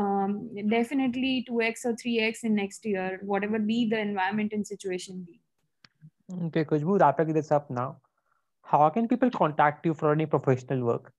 um, 0.00 0.32
definitely 0.70 1.46
2x 1.50 1.84
or 1.84 1.94
3x 2.02 2.44
in 2.44 2.54
next 2.54 2.84
year 2.92 3.20
whatever 3.22 3.58
be 3.58 3.78
the 3.94 3.98
environment 3.98 4.52
and 4.52 4.66
situation 4.66 5.24
be 5.28 5.40
okay 6.46 6.64
Khushbu, 6.64 7.00
wrapping 7.00 7.32
this 7.32 7.50
up 7.58 7.70
now 7.70 7.90
how 8.70 8.88
can 8.90 9.08
people 9.08 9.30
contact 9.30 9.86
you 9.86 9.94
for 9.94 10.12
any 10.12 10.26
professional 10.26 10.84
work? 10.84 11.12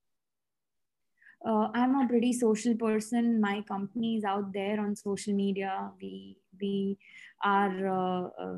Uh, 1.45 1.69
I'm 1.73 1.95
a 1.95 2.07
pretty 2.07 2.33
social 2.33 2.75
person. 2.75 3.41
My 3.41 3.61
company 3.67 4.17
is 4.17 4.23
out 4.23 4.53
there 4.53 4.79
on 4.79 4.95
social 4.95 5.33
media. 5.33 5.91
We 6.01 6.37
we 6.61 6.97
are, 7.43 7.87
uh, 7.87 8.27
uh, 8.43 8.57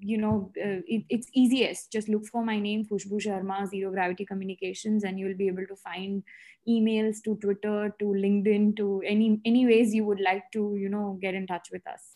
you 0.00 0.18
know, 0.18 0.52
uh, 0.58 0.80
it, 0.86 1.04
it's 1.08 1.28
easiest. 1.34 1.92
Just 1.92 2.08
look 2.08 2.26
for 2.26 2.44
my 2.44 2.58
name, 2.58 2.84
Khushbu 2.86 3.20
Sharma, 3.24 3.66
Zero 3.68 3.90
Gravity 3.90 4.24
Communications, 4.26 5.04
and 5.04 5.18
you'll 5.18 5.36
be 5.36 5.48
able 5.48 5.66
to 5.66 5.76
find 5.76 6.22
emails 6.68 7.22
to 7.24 7.36
Twitter, 7.36 7.94
to 7.98 8.04
LinkedIn, 8.04 8.76
to 8.76 9.02
any 9.06 9.40
any 9.44 9.66
ways 9.66 9.94
you 9.94 10.04
would 10.04 10.20
like 10.20 10.44
to, 10.52 10.76
you 10.78 10.88
know, 10.88 11.18
get 11.20 11.34
in 11.34 11.46
touch 11.46 11.68
with 11.72 11.86
us. 11.86 12.13